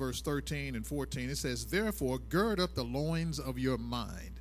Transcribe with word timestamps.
Verse 0.00 0.22
13 0.22 0.74
and 0.74 0.86
14, 0.86 1.28
it 1.28 1.36
says, 1.36 1.66
Therefore, 1.66 2.18
gird 2.18 2.58
up 2.58 2.74
the 2.74 2.82
loins 2.82 3.38
of 3.38 3.58
your 3.58 3.76
mind, 3.76 4.40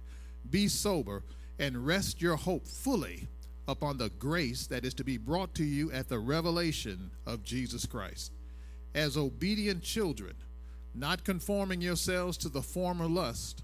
be 0.49 0.69
sober, 0.69 1.21
and 1.59 1.85
rest 1.85 2.21
your 2.21 2.37
hope 2.37 2.65
fully 2.65 3.27
upon 3.67 3.97
the 3.97 4.09
grace 4.09 4.65
that 4.67 4.85
is 4.85 4.93
to 4.95 5.03
be 5.03 5.17
brought 5.17 5.53
to 5.55 5.65
you 5.65 5.91
at 5.91 6.07
the 6.07 6.17
revelation 6.17 7.11
of 7.27 7.43
Jesus 7.43 7.85
Christ. 7.85 8.31
As 8.95 9.17
obedient 9.17 9.83
children, 9.83 10.33
not 10.95 11.25
conforming 11.25 11.81
yourselves 11.81 12.37
to 12.37 12.49
the 12.49 12.61
former 12.61 13.05
lust, 13.05 13.61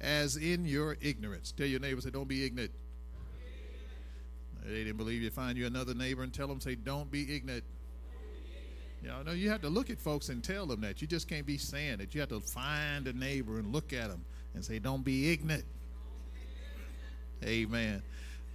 as 0.00 0.36
in 0.36 0.64
your 0.64 0.96
ignorance. 1.02 1.52
Tell 1.52 1.66
your 1.66 1.78
neighbor, 1.78 2.00
say, 2.00 2.10
Don't 2.10 2.26
be 2.26 2.44
ignorant. 2.44 2.72
They 4.64 4.78
didn't 4.78 4.96
believe 4.96 5.20
you. 5.20 5.30
Find 5.30 5.58
you 5.58 5.66
another 5.66 5.92
neighbor 5.92 6.22
and 6.22 6.32
tell 6.32 6.48
them, 6.48 6.60
say, 6.60 6.74
Don't 6.74 7.10
be 7.10 7.36
ignorant. 7.36 7.64
You 9.04 9.10
know, 9.10 9.22
no, 9.22 9.32
you 9.32 9.50
have 9.50 9.60
to 9.60 9.68
look 9.68 9.90
at 9.90 9.98
folks 10.00 10.30
and 10.30 10.42
tell 10.42 10.64
them 10.64 10.80
that. 10.80 11.02
You 11.02 11.06
just 11.06 11.28
can't 11.28 11.44
be 11.44 11.58
saying 11.58 12.00
it. 12.00 12.14
You 12.14 12.20
have 12.20 12.30
to 12.30 12.40
find 12.40 13.06
a 13.06 13.12
neighbor 13.12 13.58
and 13.58 13.70
look 13.70 13.92
at 13.92 14.08
them 14.08 14.24
and 14.54 14.64
say, 14.64 14.78
"Don't 14.78 15.04
be 15.04 15.30
ignorant." 15.30 15.66
Amen. 17.44 18.02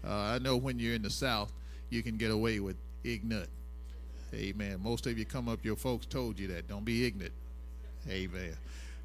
Uh, 0.03 0.11
I 0.11 0.39
know 0.39 0.57
when 0.57 0.79
you're 0.79 0.95
in 0.95 1.03
the 1.03 1.09
South, 1.11 1.53
you 1.91 2.01
can 2.01 2.17
get 2.17 2.31
away 2.31 2.59
with 2.59 2.77
ignorant. 3.03 3.49
Amen. 4.33 4.79
Most 4.81 5.05
of 5.05 5.19
you 5.19 5.25
come 5.25 5.47
up, 5.47 5.63
your 5.63 5.75
folks 5.75 6.07
told 6.07 6.39
you 6.39 6.47
that. 6.47 6.67
Don't 6.67 6.85
be 6.85 7.05
ignorant. 7.05 7.33
Amen. 8.09 8.55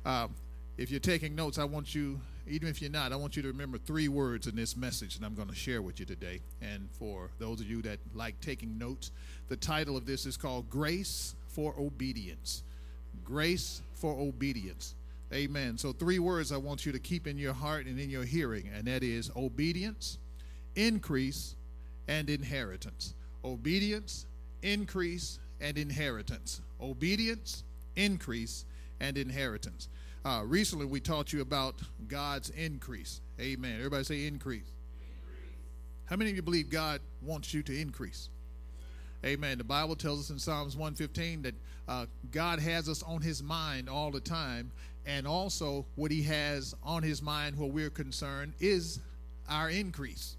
Um, 0.06 0.34
if 0.78 0.90
you're 0.90 0.98
taking 0.98 1.34
notes, 1.34 1.58
I 1.58 1.64
want 1.64 1.94
you, 1.94 2.18
even 2.46 2.68
if 2.68 2.82
you're 2.82 2.90
not, 2.90 3.12
I 3.12 3.16
want 3.16 3.36
you 3.36 3.42
to 3.42 3.48
remember 3.48 3.78
three 3.78 4.08
words 4.08 4.46
in 4.46 4.56
this 4.56 4.76
message 4.76 5.18
that 5.18 5.24
I'm 5.24 5.34
going 5.34 5.48
to 5.48 5.54
share 5.54 5.80
with 5.80 5.98
you 5.98 6.06
today. 6.06 6.40
And 6.60 6.88
for 6.92 7.30
those 7.38 7.60
of 7.60 7.68
you 7.68 7.80
that 7.82 7.98
like 8.14 8.40
taking 8.40 8.76
notes, 8.78 9.10
the 9.48 9.56
title 9.56 9.96
of 9.96 10.04
this 10.06 10.26
is 10.26 10.36
called 10.36 10.68
Grace 10.68 11.34
for 11.48 11.74
Obedience. 11.78 12.62
Grace 13.24 13.80
for 13.94 14.12
Obedience. 14.18 14.94
Amen. 15.32 15.78
So, 15.78 15.92
three 15.92 16.18
words 16.18 16.52
I 16.52 16.58
want 16.58 16.84
you 16.84 16.92
to 16.92 16.98
keep 16.98 17.26
in 17.26 17.38
your 17.38 17.54
heart 17.54 17.86
and 17.86 17.98
in 17.98 18.10
your 18.10 18.24
hearing, 18.24 18.70
and 18.72 18.86
that 18.86 19.02
is 19.02 19.30
obedience, 19.34 20.18
increase, 20.76 21.56
and 22.06 22.28
inheritance. 22.28 23.14
Obedience, 23.44 24.26
increase, 24.62 25.38
and 25.60 25.76
inheritance. 25.76 26.60
Obedience, 26.80 27.64
increase, 27.96 28.64
and 29.00 29.16
inheritance. 29.16 29.88
Uh, 30.24 30.42
recently, 30.46 30.86
we 30.86 31.00
taught 31.00 31.32
you 31.34 31.42
about 31.42 31.74
God's 32.08 32.48
increase. 32.50 33.20
Amen. 33.38 33.76
Everybody 33.76 34.04
say 34.04 34.26
increase. 34.26 34.62
increase. 34.62 35.52
How 36.06 36.16
many 36.16 36.30
of 36.30 36.36
you 36.36 36.42
believe 36.42 36.70
God 36.70 37.00
wants 37.20 37.52
you 37.52 37.62
to 37.64 37.78
increase? 37.78 38.30
Amen. 39.22 39.58
The 39.58 39.64
Bible 39.64 39.96
tells 39.96 40.20
us 40.20 40.30
in 40.30 40.38
Psalms 40.38 40.76
115 40.76 41.42
that 41.42 41.54
uh, 41.88 42.06
God 42.30 42.58
has 42.58 42.88
us 42.88 43.02
on 43.02 43.20
his 43.20 43.42
mind 43.42 43.90
all 43.90 44.10
the 44.10 44.20
time. 44.20 44.70
And 45.06 45.26
also, 45.26 45.84
what 45.96 46.10
he 46.10 46.22
has 46.22 46.74
on 46.82 47.02
his 47.02 47.20
mind 47.20 47.58
where 47.58 47.68
we're 47.68 47.90
concerned 47.90 48.54
is 48.60 49.00
our 49.50 49.68
increase. 49.68 50.36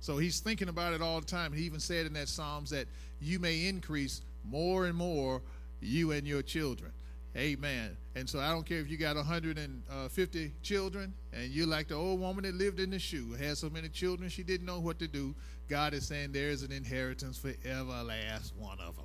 So 0.00 0.18
he's 0.18 0.40
thinking 0.40 0.68
about 0.68 0.94
it 0.94 1.02
all 1.02 1.20
the 1.20 1.26
time. 1.26 1.52
He 1.52 1.62
even 1.62 1.78
said 1.80 2.06
in 2.06 2.12
that 2.14 2.28
Psalms 2.28 2.70
that 2.70 2.86
you 3.20 3.38
may 3.38 3.66
increase 3.68 4.22
more 4.44 4.86
and 4.86 4.96
more, 4.96 5.42
you 5.80 6.10
and 6.10 6.26
your 6.26 6.42
children. 6.42 6.90
Amen. 7.36 7.96
And 8.14 8.28
so 8.28 8.40
I 8.40 8.50
don't 8.50 8.66
care 8.66 8.78
if 8.78 8.90
you 8.90 8.96
got 8.96 9.16
150 9.16 10.52
children 10.62 11.14
and 11.32 11.50
you're 11.52 11.66
like 11.66 11.88
the 11.88 11.94
old 11.94 12.20
woman 12.20 12.44
that 12.44 12.54
lived 12.54 12.80
in 12.80 12.90
the 12.90 12.98
shoe, 12.98 13.32
had 13.32 13.58
so 13.58 13.70
many 13.70 13.88
children 13.88 14.28
she 14.28 14.42
didn't 14.42 14.66
know 14.66 14.80
what 14.80 14.98
to 14.98 15.06
do. 15.06 15.34
God 15.68 15.94
is 15.94 16.06
saying 16.06 16.32
there 16.32 16.48
is 16.50 16.62
an 16.62 16.72
inheritance 16.72 17.38
for 17.38 17.52
ever 17.64 18.02
last 18.02 18.54
one 18.56 18.78
of 18.80 18.96
them. 18.96 19.04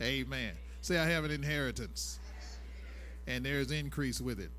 Amen. 0.00 0.52
Say, 0.80 0.98
I 0.98 1.06
have 1.06 1.24
an 1.24 1.30
inheritance. 1.30 2.18
And 3.26 3.44
there's 3.44 3.70
increase 3.70 4.20
with 4.20 4.40
it. 4.40 4.50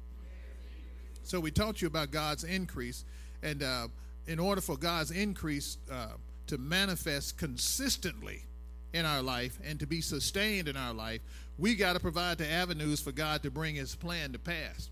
So 1.24 1.40
we 1.40 1.52
taught 1.52 1.82
you 1.82 1.88
about 1.88 2.12
God's 2.12 2.46
increase. 2.46 3.04
And 3.42 3.62
uh, 3.62 3.90
in 4.26 4.40
order 4.40 4.62
for 4.62 4.78
God's 4.78 5.12
increase 5.12 5.78
uh, 5.92 6.08
to 6.48 6.58
manifest 6.58 7.38
consistently 7.38 8.46
in 8.94 9.06
our 9.06 9.22
life 9.22 9.60
and 9.66 9.80
to 9.80 9.88
be 9.88 10.02
sustained 10.02 10.68
in 10.68 10.78
our 10.78 10.94
life, 10.94 11.22
we 11.58 11.76
got 11.76 11.94
to 11.94 12.00
provide 12.00 12.38
the 12.38 12.50
avenues 12.50 13.00
for 13.00 13.12
God 13.12 13.44
to 13.44 13.52
bring 13.52 13.76
his 13.76 13.96
plan 13.96 14.32
to 14.34 14.40
pass. 14.40 14.90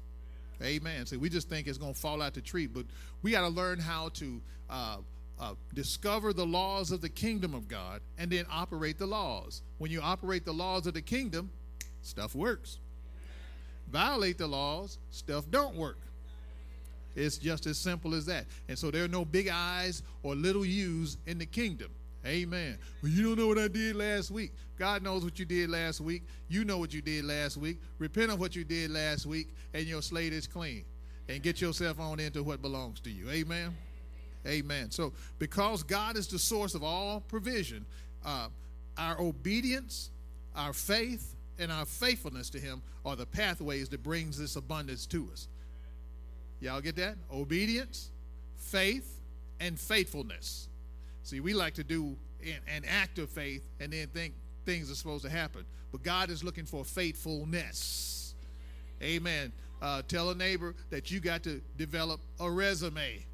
Amen. 0.62 1.06
So 1.06 1.18
we 1.18 1.30
just 1.30 1.50
think 1.50 1.68
it's 1.68 1.78
going 1.78 1.94
to 1.94 2.00
fall 2.00 2.22
out 2.22 2.34
the 2.34 2.42
tree, 2.42 2.68
but 2.68 2.86
we 3.24 3.32
got 3.32 3.42
to 3.42 3.50
learn 3.50 3.80
how 3.80 4.10
to 4.10 4.42
uh, 4.70 4.98
uh, 5.40 5.54
discover 5.74 6.34
the 6.34 6.46
laws 6.46 6.92
of 6.92 7.02
the 7.02 7.10
kingdom 7.10 7.56
of 7.56 7.68
God 7.68 8.02
and 8.18 8.30
then 8.30 8.46
operate 8.52 9.00
the 9.00 9.08
laws. 9.08 9.64
When 9.80 9.90
you 9.90 10.02
operate 10.02 10.46
the 10.46 10.54
laws 10.54 10.86
of 10.86 10.94
the 10.94 11.02
kingdom, 11.02 11.50
stuff 12.04 12.36
works. 12.36 12.78
Violate 13.92 14.38
the 14.38 14.48
laws, 14.48 15.00
stuff 15.10 15.46
don't 15.50 15.76
work. 15.76 15.98
It's 17.16 17.38
just 17.38 17.66
as 17.66 17.78
simple 17.78 18.14
as 18.14 18.26
that. 18.28 18.46
And 18.70 18.78
so 18.78 18.92
there 18.92 19.04
are 19.04 19.10
no 19.10 19.26
big 19.26 19.50
I's 19.50 20.02
or 20.24 20.36
little 20.36 20.66
U's 20.66 21.18
in 21.26 21.40
the 21.40 21.46
kingdom. 21.46 21.90
Amen. 22.26 22.78
Well, 23.02 23.12
you 23.12 23.24
don't 23.24 23.38
know 23.38 23.48
what 23.48 23.58
I 23.58 23.68
did 23.68 23.96
last 23.96 24.30
week. 24.30 24.52
God 24.78 25.02
knows 25.02 25.24
what 25.24 25.40
you 25.40 25.46
did 25.46 25.70
last 25.70 26.02
week. 26.02 26.24
You 26.50 26.64
know 26.66 26.78
what 26.78 26.94
you 26.94 27.02
did 27.02 27.26
last 27.26 27.58
week. 27.58 27.80
Repent 27.98 28.32
of 28.32 28.40
what 28.40 28.56
you 28.56 28.64
did 28.64 28.92
last 28.92 29.26
week, 29.26 29.50
and 29.74 29.86
your 29.86 30.02
slate 30.02 30.34
is 30.34 30.46
clean. 30.48 30.86
And 31.30 31.42
get 31.42 31.62
yourself 31.62 32.00
on 32.00 32.20
into 32.20 32.44
what 32.44 32.62
belongs 32.62 33.00
to 33.02 33.10
you. 33.10 33.30
Amen. 33.30 33.76
Amen. 34.46 34.92
So, 34.92 35.14
because 35.40 35.84
God 35.84 36.18
is 36.18 36.28
the 36.28 36.40
source 36.40 36.76
of 36.76 36.84
all 36.84 37.22
provision, 37.22 37.86
uh, 38.26 38.48
our 38.98 39.20
obedience, 39.20 40.10
our 40.56 40.74
faith, 40.74 41.36
and 41.58 41.72
our 41.72 41.86
faithfulness 41.86 42.50
to 42.52 42.60
Him 42.60 42.82
are 43.06 43.16
the 43.16 43.26
pathways 43.26 43.90
that 43.90 44.04
brings 44.04 44.38
this 44.38 44.56
abundance 44.56 45.06
to 45.08 45.30
us. 45.32 45.48
Y'all 46.60 46.82
get 46.82 46.96
that? 46.98 47.16
Obedience, 47.32 48.12
faith, 48.58 49.20
and 49.60 49.80
faithfulness. 49.80 50.68
See, 51.24 51.40
we 51.40 51.54
like 51.54 51.76
to 51.76 51.84
do 51.84 52.18
an 52.44 52.84
act 52.88 53.20
of 53.20 53.30
faith 53.30 53.68
and 53.80 53.94
then 53.94 54.08
think 54.08 54.34
things 54.66 54.92
are 54.92 54.96
supposed 54.96 55.24
to 55.24 55.30
happen. 55.30 55.66
But 55.92 56.04
God 56.04 56.30
is 56.30 56.44
looking 56.44 56.66
for 56.66 56.84
faithfulness. 56.84 58.36
Amen. 59.02 59.52
Uh, 59.82 60.02
tell 60.08 60.30
a 60.30 60.36
neighbor 60.36 60.76
that 60.90 61.12
you 61.12 61.20
got 61.20 61.44
to 61.44 61.62
develop 61.78 62.22
a 62.40 62.50
resume 62.50 63.26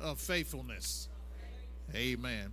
of 0.00 0.20
faithfulness. 0.20 1.08
Amen. 1.94 2.52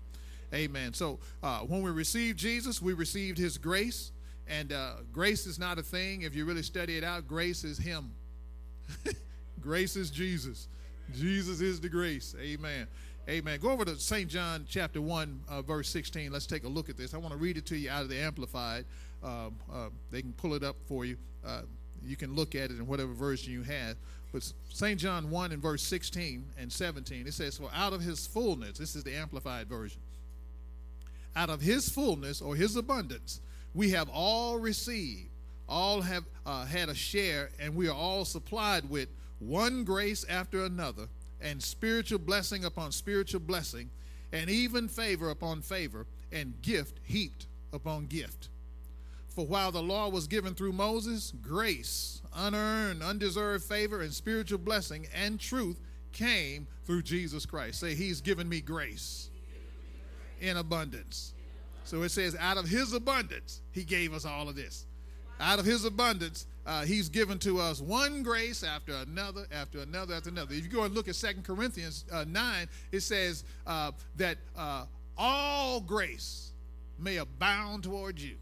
Amen. 0.54 0.94
So 0.94 1.20
uh, 1.44 1.60
when 1.60 1.82
we 1.82 1.92
received 1.92 2.40
Jesus, 2.40 2.82
we 2.82 2.94
received 2.94 3.38
his 3.38 3.58
grace. 3.58 4.12
And 4.48 4.74
uh, 4.74 4.94
grace 5.12 5.46
is 5.46 5.60
not 5.60 5.78
a 5.78 5.84
thing. 5.84 6.24
If 6.24 6.36
you 6.36 6.46
really 6.46 6.64
study 6.64 6.98
it 6.98 7.04
out, 7.04 7.28
grace 7.28 7.64
is 7.64 7.78
him. 7.78 8.12
grace 9.62 9.96
is 9.96 10.10
Jesus. 10.10 10.68
Jesus 11.14 11.62
is 11.62 11.80
the 11.80 11.90
grace. 11.90 12.36
Amen. 12.40 12.88
Amen. 13.28 13.60
Go 13.60 13.70
over 13.70 13.86
to 13.86 13.96
St. 13.96 14.28
John 14.28 14.66
chapter 14.68 15.02
1, 15.02 15.42
uh, 15.48 15.62
verse 15.62 15.88
16. 15.90 16.32
Let's 16.32 16.48
take 16.48 16.64
a 16.64 16.68
look 16.68 16.90
at 16.90 16.98
this. 16.98 17.14
I 17.14 17.18
want 17.18 17.32
to 17.32 17.38
read 17.38 17.58
it 17.58 17.66
to 17.68 17.78
you 17.78 17.90
out 17.90 18.02
of 18.02 18.10
the 18.10 18.18
Amplified. 18.18 18.86
Uh, 19.24 19.50
uh, 19.72 19.90
they 20.10 20.22
can 20.22 20.34
pull 20.34 20.56
it 20.56 20.64
up 20.64 20.78
for 20.88 21.06
you. 21.06 21.18
Uh, 21.46 21.62
you 22.04 22.16
can 22.16 22.34
look 22.34 22.56
at 22.56 22.72
it 22.72 22.80
in 22.80 22.88
whatever 22.88 23.14
version 23.14 23.54
you 23.54 23.62
have. 23.64 23.98
But 24.32 24.52
St. 24.72 25.00
John 25.00 25.30
1 25.30 25.52
and 25.52 25.62
verse 25.62 25.82
16 25.84 26.44
and 26.58 26.72
17, 26.72 27.28
it 27.28 27.34
says, 27.34 27.58
For 27.58 27.70
out 27.74 27.94
of 27.94 28.02
his 28.02 28.26
fullness, 28.28 28.78
this 28.78 28.96
is 28.96 29.04
the 29.04 29.16
Amplified 29.16 29.68
version, 29.68 30.02
out 31.36 31.50
of 31.50 31.62
his 31.62 31.90
fullness 31.90 32.42
or 32.42 32.56
his 32.56 32.76
abundance, 32.76 33.42
we 33.74 33.92
have 33.92 34.10
all 34.10 34.58
received, 34.58 35.30
all 35.68 36.02
have 36.02 36.24
uh, 36.46 36.66
had 36.66 36.90
a 36.90 36.96
share, 36.96 37.50
and 37.60 37.76
we 37.76 37.88
are 37.88 37.96
all 37.96 38.26
supplied 38.26 38.90
with 38.90 39.10
one 39.40 39.84
grace 39.84 40.26
after 40.30 40.64
another, 40.64 41.08
and 41.42 41.64
spiritual 41.64 42.20
blessing 42.20 42.66
upon 42.66 42.92
spiritual 42.92 43.40
blessing, 43.40 43.90
and 44.32 44.50
even 44.50 44.88
favor 44.88 45.30
upon 45.30 45.62
favor, 45.62 46.06
and 46.32 46.62
gift 46.62 47.00
heaped 47.04 47.48
upon 47.74 48.06
gift. 48.06 48.50
For 49.28 49.46
while 49.46 49.72
the 49.72 49.82
law 49.82 50.10
was 50.10 50.28
given 50.28 50.54
through 50.54 50.74
Moses, 50.74 51.32
grace, 51.42 52.22
unearned, 52.36 53.02
undeserved 53.02 53.64
favor, 53.64 54.02
and 54.02 54.14
spiritual 54.14 54.58
blessing 54.58 55.08
and 55.16 55.40
truth 55.40 55.80
came 56.12 56.68
through 56.86 57.04
Jesus 57.04 57.46
Christ. 57.46 57.80
Say, 57.80 57.96
He's 57.96 58.22
given 58.22 58.50
me 58.50 58.62
grace 58.62 59.30
in 60.42 60.58
abundance. 60.58 61.34
So 61.84 62.04
it 62.04 62.10
says, 62.10 62.36
out 62.40 62.58
of 62.58 62.68
His 62.68 62.94
abundance, 62.94 63.62
He 63.72 63.84
gave 63.84 64.14
us 64.14 64.26
all 64.26 64.50
of 64.50 64.56
this. 64.56 64.86
Out 65.40 65.60
of 65.60 65.66
His 65.66 65.86
abundance, 65.86 66.46
uh, 66.70 66.84
He's 66.84 67.10
given 67.10 67.40
to 67.40 67.60
us 67.60 67.82
one 67.82 68.22
grace 68.22 68.64
after 68.64 68.94
another, 68.94 69.48
after 69.52 69.80
another, 69.80 70.14
after 70.14 70.30
another. 70.30 70.54
If 70.54 70.64
you 70.64 70.70
go 70.70 70.84
and 70.84 70.94
look 70.94 71.08
at 71.08 71.16
Second 71.16 71.44
Corinthians 71.44 72.06
uh, 72.12 72.26
9, 72.28 72.70
it 72.92 73.00
says 73.00 73.44
uh, 73.66 73.92
that 74.18 74.38
uh, 74.56 74.86
all 75.18 75.82
grace 75.82 76.52
may 77.00 77.18
abound 77.18 77.84
towards 77.84 78.24
you. 78.24 78.36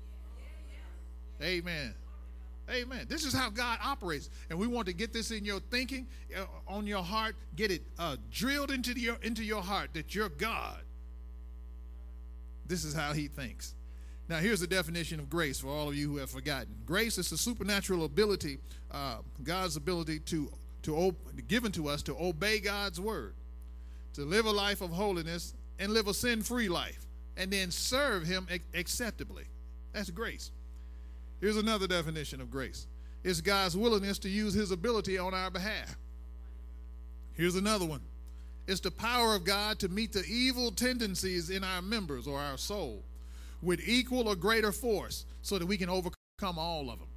Amen. 1.41 1.93
Amen. 2.69 3.05
This 3.07 3.23
is 3.23 3.33
how 3.33 3.49
God 3.49 3.79
operates, 3.81 4.29
and 4.49 4.59
we 4.59 4.67
want 4.67 4.87
to 4.87 4.93
get 4.93 5.13
this 5.13 5.31
in 5.31 5.45
your 5.45 5.61
thinking, 5.71 6.05
uh, 6.37 6.43
on 6.67 6.85
your 6.85 7.03
heart. 7.03 7.37
Get 7.55 7.71
it 7.71 7.83
uh, 7.97 8.17
drilled 8.29 8.71
into 8.71 8.91
your 8.91 9.15
into 9.21 9.41
your 9.41 9.61
heart 9.61 9.91
that 9.93 10.13
you're 10.13 10.27
God. 10.27 10.81
This 12.65 12.83
is 12.83 12.93
how 12.93 13.13
He 13.13 13.29
thinks. 13.29 13.73
Now, 14.29 14.39
here's 14.39 14.59
the 14.59 14.67
definition 14.67 15.19
of 15.19 15.29
grace 15.29 15.59
for 15.59 15.69
all 15.69 15.89
of 15.89 15.95
you 15.95 16.09
who 16.09 16.17
have 16.17 16.29
forgotten. 16.29 16.75
Grace 16.85 17.17
is 17.17 17.29
the 17.29 17.37
supernatural 17.37 18.03
ability, 18.03 18.59
uh, 18.91 19.17
God's 19.43 19.75
ability 19.77 20.19
to 20.19 20.51
to 20.83 21.15
given 21.47 21.71
to 21.73 21.89
us 21.89 22.01
to 22.03 22.15
obey 22.17 22.59
God's 22.59 22.99
word, 22.99 23.33
to 24.13 24.21
live 24.21 24.45
a 24.45 24.51
life 24.51 24.81
of 24.81 24.91
holiness 24.91 25.53
and 25.79 25.91
live 25.91 26.07
a 26.07 26.13
sin-free 26.13 26.69
life, 26.69 27.05
and 27.35 27.51
then 27.51 27.71
serve 27.71 28.25
Him 28.25 28.47
acceptably. 28.73 29.43
That's 29.91 30.09
grace. 30.09 30.51
Here's 31.41 31.57
another 31.57 31.87
definition 31.87 32.41
of 32.41 32.49
grace 32.49 32.87
it's 33.23 33.41
God's 33.41 33.75
willingness 33.75 34.19
to 34.19 34.29
use 34.29 34.53
his 34.53 34.71
ability 34.71 35.17
on 35.17 35.33
our 35.33 35.49
behalf. 35.49 35.97
Here's 37.33 37.55
another 37.55 37.85
one 37.85 38.01
it's 38.67 38.81
the 38.81 38.91
power 38.91 39.35
of 39.35 39.43
God 39.43 39.79
to 39.79 39.89
meet 39.89 40.13
the 40.13 40.23
evil 40.25 40.71
tendencies 40.71 41.49
in 41.49 41.63
our 41.63 41.81
members 41.81 42.27
or 42.27 42.39
our 42.39 42.57
soul 42.57 43.03
with 43.61 43.81
equal 43.87 44.27
or 44.27 44.35
greater 44.35 44.71
force 44.71 45.25
so 45.41 45.57
that 45.57 45.65
we 45.65 45.77
can 45.77 45.89
overcome 45.89 46.57
all 46.57 46.89
of 46.89 46.99
them. 46.99 47.07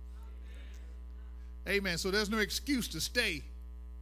Amen. 1.69 1.99
So 1.99 2.11
there's 2.11 2.31
no 2.31 2.39
excuse 2.39 2.89
to 2.89 3.01
stay 3.01 3.43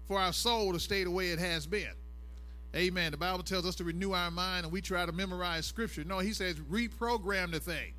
for 0.07 0.19
our 0.19 0.33
soul 0.33 0.73
to 0.73 0.81
stay 0.81 1.05
the 1.05 1.11
way 1.11 1.31
it 1.31 1.39
has 1.39 1.67
been. 1.67 1.93
Amen. 2.75 3.11
The 3.11 3.17
Bible 3.17 3.43
tells 3.43 3.67
us 3.67 3.75
to 3.77 3.85
renew 3.85 4.13
our 4.13 4.31
mind 4.31 4.65
and 4.65 4.73
we 4.73 4.81
try 4.81 5.05
to 5.05 5.13
memorize 5.13 5.67
scripture. 5.67 6.05
No, 6.05 6.19
he 6.19 6.33
says 6.33 6.57
reprogram 6.57 7.51
the 7.51 7.61
thing. 7.61 7.95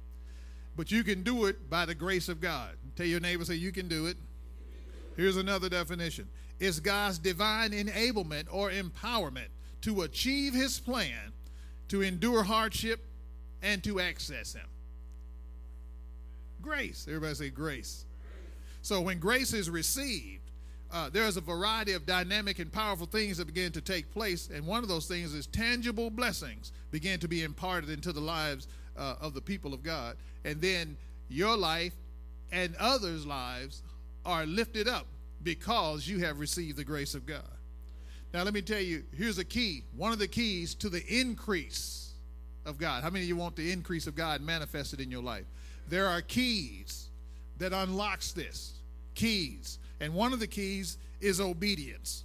But 0.75 0.92
you 0.92 1.03
can 1.03 1.24
do 1.24 1.45
it 1.45 1.69
by 1.69 1.85
the 1.85 1.95
grace 1.95 2.30
of 2.30 2.39
God. 2.39 2.71
Tell 2.95 3.06
your 3.06 3.19
neighbor, 3.19 3.44
say, 3.44 3.56
you 3.56 3.71
can 3.71 3.88
do 3.88 4.06
it. 4.06 4.18
Here's 5.18 5.38
another 5.38 5.69
definition 5.69 6.30
it's 6.59 6.80
God's 6.80 7.19
divine 7.19 7.71
enablement 7.71 8.47
or 8.51 8.69
empowerment 8.69 9.47
to 9.81 10.03
achieve 10.03 10.53
his 10.53 10.80
plan, 10.80 11.33
to 11.88 12.01
endure 12.01 12.44
hardship, 12.44 13.06
and 13.61 13.83
to 13.83 14.00
access 14.00 14.53
him. 14.53 14.67
Grace. 16.61 17.06
Everybody 17.07 17.35
say 17.35 17.50
grace. 17.50 18.06
So 18.81 19.01
when 19.01 19.19
grace 19.19 19.53
is 19.53 19.69
received, 19.69 20.41
uh, 20.91 21.09
there's 21.09 21.38
a 21.38 21.41
variety 21.41 21.94
of 21.94 22.06
dynamic 22.06 22.59
and 22.59 22.71
powerful 22.71 23.06
things 23.06 23.38
that 23.38 23.45
begin 23.45 23.71
to 23.73 23.81
take 23.81 24.11
place. 24.11 24.50
And 24.53 24.65
one 24.65 24.81
of 24.83 24.89
those 24.89 25.07
things 25.07 25.33
is 25.33 25.45
tangible 25.47 26.09
blessings 26.09 26.71
begin 26.91 27.19
to 27.19 27.27
be 27.27 27.44
imparted 27.44 27.89
into 27.89 28.11
the 28.11 28.19
lives 28.19 28.67
uh, 28.97 29.15
of 29.21 29.33
the 29.33 29.41
people 29.41 29.73
of 29.73 29.83
God. 29.83 30.17
And 30.45 30.59
then 30.61 30.97
your 31.29 31.56
life 31.56 31.94
and 32.51 32.75
others' 32.79 33.25
lives 33.25 33.83
are 34.25 34.45
lifted 34.45 34.88
up 34.88 35.06
because 35.44 36.07
you 36.07 36.19
have 36.19 36.39
received 36.39 36.77
the 36.77 36.83
grace 36.83 37.13
of 37.13 37.25
God. 37.25 37.44
Now, 38.33 38.44
let 38.44 38.53
me 38.53 38.61
tell 38.61 38.81
you 38.81 39.03
here's 39.15 39.38
a 39.38 39.45
key 39.45 39.83
one 39.95 40.11
of 40.11 40.19
the 40.19 40.27
keys 40.27 40.75
to 40.75 40.89
the 40.89 41.03
increase 41.07 42.08
of 42.69 42.77
God. 42.77 43.04
How 43.04 43.10
many 43.10 43.25
of 43.25 43.27
you 43.27 43.36
want 43.36 43.56
the 43.56 43.71
increase 43.71 44.07
of 44.07 44.16
God 44.16 44.42
manifested 44.42 45.01
in 45.01 45.12
your 45.12 45.24
life? 45.24 45.45
There 45.89 46.07
are 46.07 46.21
keys 46.21 47.10
that 47.57 47.74
unlocks 47.74 48.31
this. 48.31 48.74
Keys. 49.16 49.80
And 50.00 50.13
one 50.13 50.31
of 50.33 50.39
the 50.39 50.48
keys 50.48 50.98
is 51.19 51.42
obedience. 51.42 52.24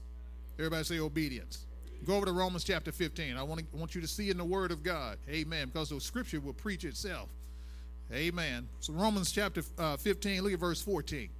Everybody 0.59 0.85
say 0.85 1.01
obedience. 1.01 1.65
Go 2.05 2.17
over 2.17 2.27
to 2.27 2.33
Romans 2.33 2.65
chapter 2.65 2.93
15. 2.93 3.37
I 3.37 3.43
want, 3.43 3.61
to, 3.61 3.77
want 3.77 3.95
you 3.95 4.01
to 4.01 4.07
see 4.07 4.31
in 4.31 4.37
the 4.37 4.45
Word 4.45 4.71
of 4.71 4.83
God. 4.83 5.19
Amen. 5.29 5.69
Because 5.73 5.89
the 5.89 6.01
scripture 6.01 6.41
will 6.41 6.53
preach 6.53 6.85
itself. 6.85 7.29
Amen. 8.13 8.69
So, 8.81 8.93
Romans 8.93 9.33
chapter 9.33 9.63
uh, 9.79 9.97
15, 9.97 10.43
look 10.43 10.53
at 10.53 10.59
verse 10.59 10.83
14. 10.83 11.31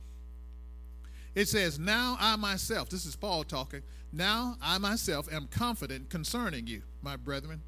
It 1.35 1.49
says, 1.49 1.79
Now 1.79 2.17
I 2.19 2.37
myself, 2.37 2.89
this 2.89 3.05
is 3.05 3.15
Paul 3.15 3.45
talking, 3.45 3.83
now 4.13 4.57
I 4.63 4.79
myself 4.79 5.31
am 5.33 5.49
confident 5.49 6.09
concerning 6.09 6.67
you, 6.67 6.83
my 7.03 7.17
brethren. 7.17 7.61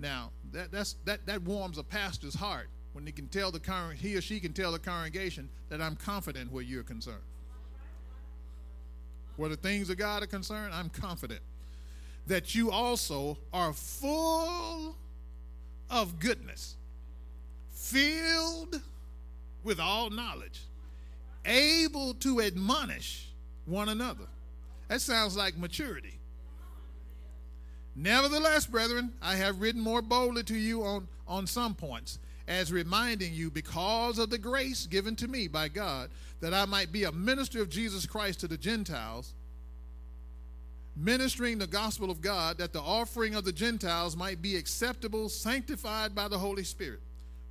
Now, 0.00 0.30
that, 0.52 0.70
that's, 0.70 0.96
that, 1.04 1.26
that 1.26 1.42
warms 1.42 1.78
a 1.78 1.82
pastor's 1.82 2.34
heart 2.34 2.68
when 2.92 3.04
he 3.06 3.12
can 3.12 3.28
tell 3.28 3.50
the 3.50 3.60
current 3.60 3.98
he 3.98 4.16
or 4.16 4.20
she 4.20 4.40
can 4.40 4.52
tell 4.52 4.72
the 4.72 4.78
congregation 4.78 5.48
that 5.68 5.80
I'm 5.80 5.96
confident 5.96 6.52
where 6.52 6.62
you're 6.62 6.82
concerned. 6.82 7.16
Where 9.36 9.48
the 9.48 9.56
things 9.56 9.90
of 9.90 9.96
God 9.96 10.22
are 10.22 10.26
concerned, 10.26 10.74
I'm 10.74 10.88
confident 10.88 11.40
that 12.26 12.54
you 12.54 12.70
also 12.70 13.38
are 13.52 13.72
full 13.72 14.96
of 15.90 16.18
goodness, 16.18 16.76
filled 17.70 18.80
with 19.64 19.80
all 19.80 20.10
knowledge, 20.10 20.62
able 21.44 22.14
to 22.14 22.40
admonish 22.40 23.28
one 23.64 23.88
another. 23.88 24.26
That 24.88 25.00
sounds 25.00 25.36
like 25.36 25.56
maturity. 25.56 26.17
Nevertheless, 28.00 28.64
brethren, 28.64 29.12
I 29.20 29.34
have 29.34 29.60
written 29.60 29.80
more 29.80 30.00
boldly 30.00 30.44
to 30.44 30.56
you 30.56 30.84
on, 30.84 31.08
on 31.26 31.48
some 31.48 31.74
points, 31.74 32.20
as 32.46 32.72
reminding 32.72 33.34
you, 33.34 33.50
because 33.50 34.20
of 34.20 34.30
the 34.30 34.38
grace 34.38 34.86
given 34.86 35.16
to 35.16 35.26
me 35.26 35.48
by 35.48 35.66
God, 35.68 36.10
that 36.40 36.54
I 36.54 36.64
might 36.64 36.92
be 36.92 37.04
a 37.04 37.12
minister 37.12 37.60
of 37.60 37.68
Jesus 37.68 38.06
Christ 38.06 38.40
to 38.40 38.48
the 38.48 38.56
Gentiles 38.56 39.34
ministering 40.98 41.58
the 41.58 41.66
gospel 41.66 42.10
of 42.10 42.20
God 42.20 42.58
that 42.58 42.72
the 42.72 42.80
offering 42.80 43.34
of 43.34 43.44
the 43.44 43.52
Gentiles 43.52 44.16
might 44.16 44.42
be 44.42 44.56
acceptable, 44.56 45.28
sanctified 45.28 46.14
by 46.14 46.28
the 46.28 46.38
Holy 46.38 46.64
Spirit. 46.64 47.00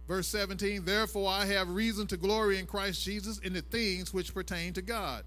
Verse 0.08 0.28
17, 0.28 0.84
therefore 0.86 1.30
I 1.30 1.46
have 1.46 1.70
reason 1.70 2.08
to 2.08 2.18
glory 2.18 2.60
in 2.60 2.66
Christ 2.66 3.04
Jesus 3.04 3.40
in 3.40 3.54
the 3.54 3.62
things 3.62 4.14
which 4.14 4.34
pertain 4.34 4.74
to 4.74 4.82
God. 4.82 5.24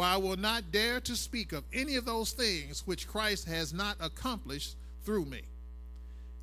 I 0.00 0.16
will 0.16 0.36
not 0.36 0.72
dare 0.72 1.00
to 1.00 1.16
speak 1.16 1.52
of 1.52 1.64
any 1.72 1.96
of 1.96 2.04
those 2.04 2.32
things 2.32 2.86
which 2.86 3.06
Christ 3.06 3.46
has 3.46 3.72
not 3.72 3.96
accomplished 4.00 4.76
through 5.04 5.26
me, 5.26 5.42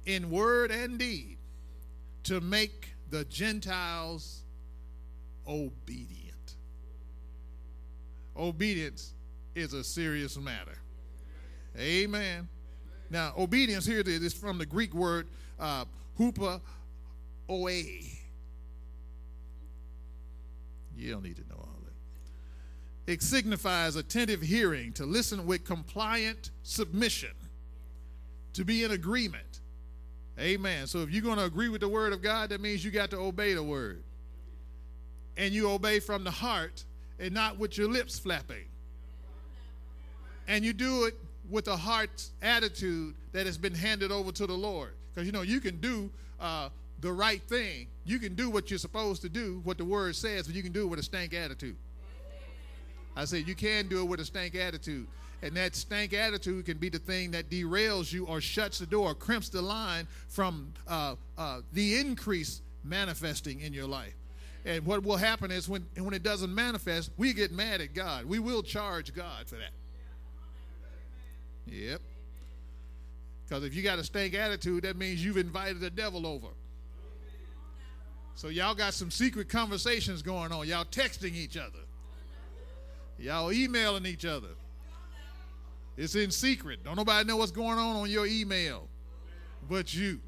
in 0.05 0.29
word 0.29 0.71
and 0.71 0.99
deed, 0.99 1.37
to 2.25 2.41
make 2.41 2.93
the 3.09 3.25
Gentiles 3.25 4.43
obedient. 5.47 6.55
Obedience 8.37 9.13
is 9.55 9.73
a 9.73 9.83
serious 9.83 10.37
matter. 10.37 10.77
Amen. 11.77 12.47
Now, 13.09 13.33
obedience 13.37 13.85
here 13.85 14.03
is 14.05 14.33
from 14.33 14.57
the 14.57 14.65
Greek 14.65 14.93
word 14.93 15.27
uh, 15.59 15.85
hupa 16.17 16.61
oe. 17.49 17.67
You 20.95 21.11
don't 21.11 21.23
need 21.23 21.37
to 21.37 21.47
know 21.49 21.55
all. 21.57 21.78
It 23.09 23.23
signifies 23.23 23.95
attentive 23.95 24.39
hearing, 24.39 24.93
to 24.93 25.03
listen 25.03 25.47
with 25.47 25.65
compliant 25.65 26.51
submission, 26.61 27.31
to 28.53 28.63
be 28.63 28.83
in 28.83 28.91
agreement. 28.91 29.61
Amen. 30.39 30.85
So 30.85 30.99
if 30.99 31.09
you're 31.09 31.23
going 31.23 31.39
to 31.39 31.45
agree 31.45 31.69
with 31.69 31.81
the 31.81 31.89
word 31.89 32.13
of 32.13 32.21
God, 32.21 32.49
that 32.49 32.61
means 32.61 32.85
you 32.85 32.91
got 32.91 33.09
to 33.09 33.17
obey 33.17 33.55
the 33.55 33.63
word. 33.63 34.03
And 35.37 35.55
you 35.55 35.71
obey 35.71 35.99
from 35.99 36.23
the 36.23 36.29
heart 36.29 36.83
and 37.17 37.33
not 37.33 37.57
with 37.57 37.79
your 37.79 37.89
lips 37.89 38.19
flapping. 38.19 38.65
And 40.47 40.63
you 40.63 40.71
do 40.71 41.05
it 41.05 41.15
with 41.49 41.67
a 41.67 41.75
heart 41.75 42.29
attitude 42.43 43.15
that 43.31 43.47
has 43.47 43.57
been 43.57 43.73
handed 43.73 44.11
over 44.11 44.31
to 44.33 44.45
the 44.45 44.53
Lord. 44.53 44.91
Because 45.15 45.25
you 45.25 45.31
know, 45.31 45.41
you 45.41 45.59
can 45.59 45.81
do 45.81 46.11
uh, 46.39 46.69
the 47.01 47.11
right 47.11 47.41
thing, 47.41 47.87
you 48.05 48.19
can 48.19 48.35
do 48.35 48.51
what 48.51 48.69
you're 48.69 48.77
supposed 48.77 49.23
to 49.23 49.29
do, 49.29 49.61
what 49.63 49.79
the 49.79 49.85
word 49.85 50.15
says, 50.15 50.45
but 50.45 50.55
you 50.55 50.61
can 50.61 50.71
do 50.71 50.83
it 50.83 50.87
with 50.89 50.99
a 50.99 51.03
stank 51.03 51.33
attitude. 51.33 51.75
I 53.15 53.25
said, 53.25 53.47
you 53.47 53.55
can 53.55 53.87
do 53.87 53.99
it 54.01 54.05
with 54.05 54.19
a 54.19 54.25
stank 54.25 54.55
attitude. 54.55 55.07
And 55.41 55.55
that 55.55 55.75
stank 55.75 56.13
attitude 56.13 56.65
can 56.65 56.77
be 56.77 56.89
the 56.89 56.99
thing 56.99 57.31
that 57.31 57.49
derails 57.49 58.11
you 58.11 58.25
or 58.25 58.41
shuts 58.41 58.79
the 58.79 58.85
door, 58.85 59.13
crimps 59.13 59.49
the 59.49 59.61
line 59.61 60.07
from 60.27 60.73
uh, 60.87 61.15
uh, 61.37 61.61
the 61.73 61.97
increase 61.97 62.61
manifesting 62.83 63.61
in 63.61 63.73
your 63.73 63.87
life. 63.87 64.13
And 64.65 64.85
what 64.85 65.03
will 65.03 65.17
happen 65.17 65.51
is 65.51 65.69
when, 65.69 65.85
when 65.97 66.13
it 66.13 66.23
doesn't 66.23 66.53
manifest, 66.53 67.11
we 67.17 67.33
get 67.33 67.51
mad 67.51 67.79
at 67.79 67.93
God. 67.93 68.25
We 68.25 68.39
will 68.39 68.61
charge 68.61 69.13
God 69.13 69.47
for 69.47 69.55
that. 69.55 69.71
Yep. 71.65 72.01
Because 73.47 73.63
if 73.63 73.73
you 73.73 73.81
got 73.81 73.99
a 73.99 74.03
stank 74.03 74.35
attitude, 74.35 74.83
that 74.83 74.97
means 74.97 75.23
you've 75.23 75.37
invited 75.37 75.79
the 75.79 75.89
devil 75.89 76.27
over. 76.27 76.47
So 78.35 78.49
y'all 78.49 78.75
got 78.75 78.93
some 78.93 79.11
secret 79.11 79.49
conversations 79.49 80.21
going 80.21 80.51
on. 80.51 80.67
Y'all 80.67 80.85
texting 80.85 81.33
each 81.33 81.57
other. 81.57 81.79
Y'all 83.19 83.51
emailing 83.51 84.05
each 84.05 84.25
other. 84.25 84.49
It's 85.97 86.15
in 86.15 86.31
secret. 86.31 86.83
Don't 86.83 86.95
nobody 86.95 87.27
know 87.27 87.37
what's 87.37 87.51
going 87.51 87.77
on 87.77 87.97
on 87.97 88.09
your 88.09 88.25
email 88.25 88.87
but 89.69 89.93
you. 89.93 90.19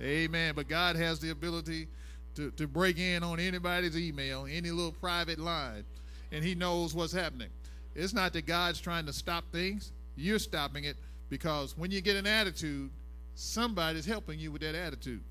Amen. 0.00 0.54
But 0.56 0.68
God 0.68 0.96
has 0.96 1.20
the 1.20 1.30
ability 1.30 1.86
to, 2.34 2.50
to 2.52 2.66
break 2.66 2.98
in 2.98 3.22
on 3.22 3.38
anybody's 3.38 3.96
email, 3.96 4.46
any 4.50 4.70
little 4.70 4.92
private 4.92 5.38
line, 5.38 5.84
and 6.32 6.44
He 6.44 6.54
knows 6.54 6.94
what's 6.94 7.12
happening. 7.12 7.48
It's 7.94 8.12
not 8.12 8.32
that 8.32 8.44
God's 8.44 8.80
trying 8.80 9.06
to 9.06 9.12
stop 9.12 9.44
things, 9.52 9.92
you're 10.16 10.40
stopping 10.40 10.84
it 10.84 10.96
because 11.30 11.78
when 11.78 11.92
you 11.92 12.00
get 12.00 12.16
an 12.16 12.26
attitude, 12.26 12.90
somebody's 13.36 14.04
helping 14.04 14.38
you 14.38 14.50
with 14.50 14.62
that 14.62 14.74
attitude. 14.74 15.22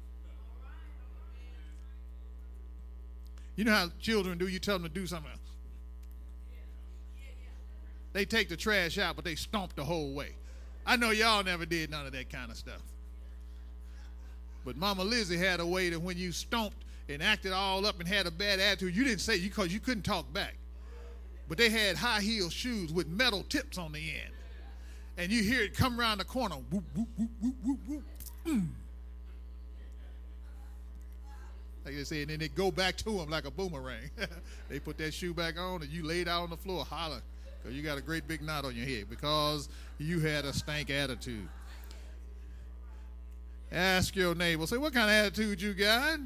You 3.55 3.65
know 3.65 3.71
how 3.71 3.89
children 3.99 4.37
do, 4.37 4.47
you 4.47 4.59
tell 4.59 4.79
them 4.79 4.87
to 4.87 4.93
do 4.93 5.05
something. 5.05 5.31
They 8.13 8.25
take 8.25 8.49
the 8.49 8.57
trash 8.57 8.97
out, 8.97 9.15
but 9.15 9.25
they 9.25 9.35
stomp 9.35 9.75
the 9.75 9.83
whole 9.83 10.13
way. 10.13 10.29
I 10.85 10.97
know 10.97 11.11
y'all 11.11 11.43
never 11.43 11.65
did 11.65 11.89
none 11.89 12.05
of 12.05 12.13
that 12.13 12.29
kind 12.29 12.51
of 12.51 12.57
stuff. 12.57 12.81
But 14.65 14.77
Mama 14.77 15.03
Lizzie 15.03 15.37
had 15.37 15.59
a 15.59 15.65
way 15.65 15.89
that 15.89 15.99
when 15.99 16.17
you 16.17 16.31
stomped 16.31 16.77
and 17.09 17.21
acted 17.21 17.51
all 17.51 17.85
up 17.85 17.99
and 17.99 18.07
had 18.07 18.27
a 18.27 18.31
bad 18.31 18.59
attitude, 18.59 18.95
you 18.95 19.03
didn't 19.03 19.21
say 19.21 19.35
you 19.35 19.49
because 19.49 19.73
you 19.73 19.79
couldn't 19.79 20.03
talk 20.03 20.31
back. 20.31 20.55
But 21.49 21.57
they 21.57 21.69
had 21.69 21.97
high 21.97 22.21
heel 22.21 22.49
shoes 22.49 22.93
with 22.93 23.07
metal 23.07 23.43
tips 23.43 23.77
on 23.77 23.91
the 23.91 23.99
end. 23.99 24.33
And 25.17 25.31
you 25.31 25.43
hear 25.43 25.61
it 25.61 25.75
come 25.75 25.99
around 25.99 26.19
the 26.19 26.23
corner. 26.23 26.55
Whoop, 26.55 26.83
whoop, 26.95 27.07
whoop, 27.17 27.29
whoop, 27.41 27.55
whoop, 27.63 27.79
whoop. 27.87 28.03
Mm. 28.45 28.67
Like 31.85 31.95
they 31.95 32.03
say, 32.03 32.21
and 32.21 32.31
then 32.31 32.39
they 32.39 32.47
go 32.47 32.71
back 32.71 32.95
to 32.97 33.17
them 33.17 33.29
like 33.29 33.45
a 33.45 33.51
boomerang. 33.51 34.09
they 34.69 34.79
put 34.79 34.97
that 34.99 35.13
shoe 35.13 35.33
back 35.33 35.59
on 35.59 35.81
and 35.81 35.91
you 35.91 36.03
laid 36.03 36.27
out 36.27 36.43
on 36.43 36.49
the 36.49 36.57
floor 36.57 36.85
hollering 36.85 37.21
because 37.61 37.75
you 37.75 37.83
got 37.83 37.97
a 37.97 38.01
great 38.01 38.27
big 38.27 38.41
knot 38.41 38.65
on 38.65 38.75
your 38.75 38.85
head 38.85 39.09
because 39.09 39.69
you 39.97 40.19
had 40.19 40.45
a 40.45 40.53
stank 40.53 40.89
attitude. 40.89 41.47
Ask 43.71 44.15
your 44.15 44.35
neighbor, 44.35 44.67
say, 44.67 44.77
what 44.77 44.93
kind 44.93 45.09
of 45.09 45.15
attitude 45.15 45.61
you 45.61 45.73
got? 45.73 46.19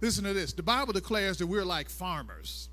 Listen 0.00 0.24
to 0.24 0.32
this. 0.32 0.52
The 0.52 0.62
Bible 0.62 0.92
declares 0.92 1.38
that 1.38 1.46
we're 1.46 1.64
like 1.64 1.88
farmers. 1.88 2.68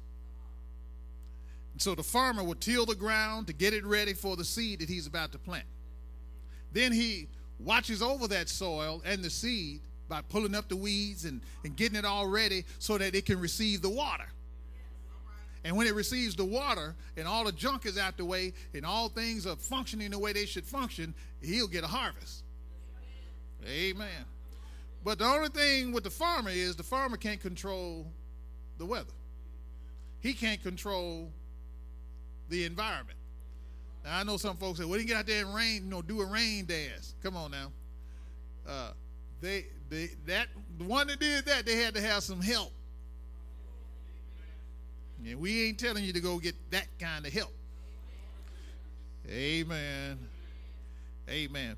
So 1.77 1.95
the 1.95 2.03
farmer 2.03 2.43
will 2.43 2.55
till 2.55 2.85
the 2.85 2.95
ground 2.95 3.47
to 3.47 3.53
get 3.53 3.73
it 3.73 3.85
ready 3.85 4.13
for 4.13 4.35
the 4.35 4.43
seed 4.43 4.79
that 4.79 4.89
he's 4.89 5.07
about 5.07 5.31
to 5.31 5.39
plant. 5.39 5.65
Then 6.71 6.91
he 6.91 7.27
watches 7.59 8.01
over 8.01 8.27
that 8.27 8.49
soil 8.49 9.01
and 9.05 9.23
the 9.23 9.29
seed 9.29 9.81
by 10.11 10.21
pulling 10.23 10.53
up 10.53 10.67
the 10.67 10.75
weeds 10.75 11.23
and, 11.23 11.39
and 11.63 11.73
getting 11.77 11.97
it 11.97 12.03
all 12.03 12.27
ready 12.27 12.65
so 12.79 12.97
that 12.97 13.15
it 13.15 13.25
can 13.25 13.39
receive 13.39 13.81
the 13.81 13.89
water. 13.89 14.25
And 15.63 15.77
when 15.77 15.87
it 15.87 15.95
receives 15.95 16.35
the 16.35 16.43
water 16.43 16.95
and 17.15 17.25
all 17.25 17.45
the 17.45 17.53
junk 17.53 17.85
is 17.85 17.97
out 17.97 18.17
the 18.17 18.25
way 18.25 18.51
and 18.73 18.85
all 18.85 19.07
things 19.07 19.47
are 19.47 19.55
functioning 19.55 20.11
the 20.11 20.19
way 20.19 20.33
they 20.33 20.45
should 20.45 20.65
function, 20.65 21.13
he'll 21.41 21.69
get 21.69 21.85
a 21.85 21.87
harvest. 21.87 22.43
Amen. 23.65 24.25
But 25.01 25.17
the 25.17 25.23
only 25.23 25.47
thing 25.47 25.93
with 25.93 26.03
the 26.03 26.09
farmer 26.09 26.49
is 26.49 26.75
the 26.75 26.83
farmer 26.83 27.15
can't 27.15 27.39
control 27.39 28.05
the 28.79 28.85
weather. 28.85 29.13
He 30.19 30.33
can't 30.33 30.61
control 30.61 31.31
the 32.49 32.65
environment. 32.65 33.17
Now 34.03 34.19
I 34.19 34.23
know 34.23 34.35
some 34.35 34.57
folks 34.57 34.79
say, 34.79 34.85
"Well, 34.85 34.99
you 34.99 35.05
get 35.05 35.15
out 35.15 35.27
there 35.27 35.45
and 35.45 35.55
rain, 35.55 35.85
you 35.85 35.89
know, 35.89 36.01
do 36.01 36.19
a 36.19 36.25
rain 36.25 36.65
dance." 36.65 37.15
Come 37.23 37.37
on 37.37 37.51
now. 37.51 37.71
Uh, 38.67 38.91
they, 39.41 39.65
they, 39.89 40.09
that 40.27 40.47
the 40.77 40.83
one 40.83 41.07
that 41.07 41.19
did 41.19 41.45
that, 41.45 41.65
they 41.65 41.75
had 41.75 41.95
to 41.95 42.01
have 42.01 42.23
some 42.23 42.41
help. 42.41 42.71
And 45.25 45.39
we 45.39 45.67
ain't 45.67 45.79
telling 45.79 46.03
you 46.03 46.13
to 46.13 46.19
go 46.19 46.39
get 46.39 46.55
that 46.71 46.87
kind 46.99 47.25
of 47.25 47.33
help. 47.33 47.53
Amen. 49.29 50.17
Amen. 51.29 51.75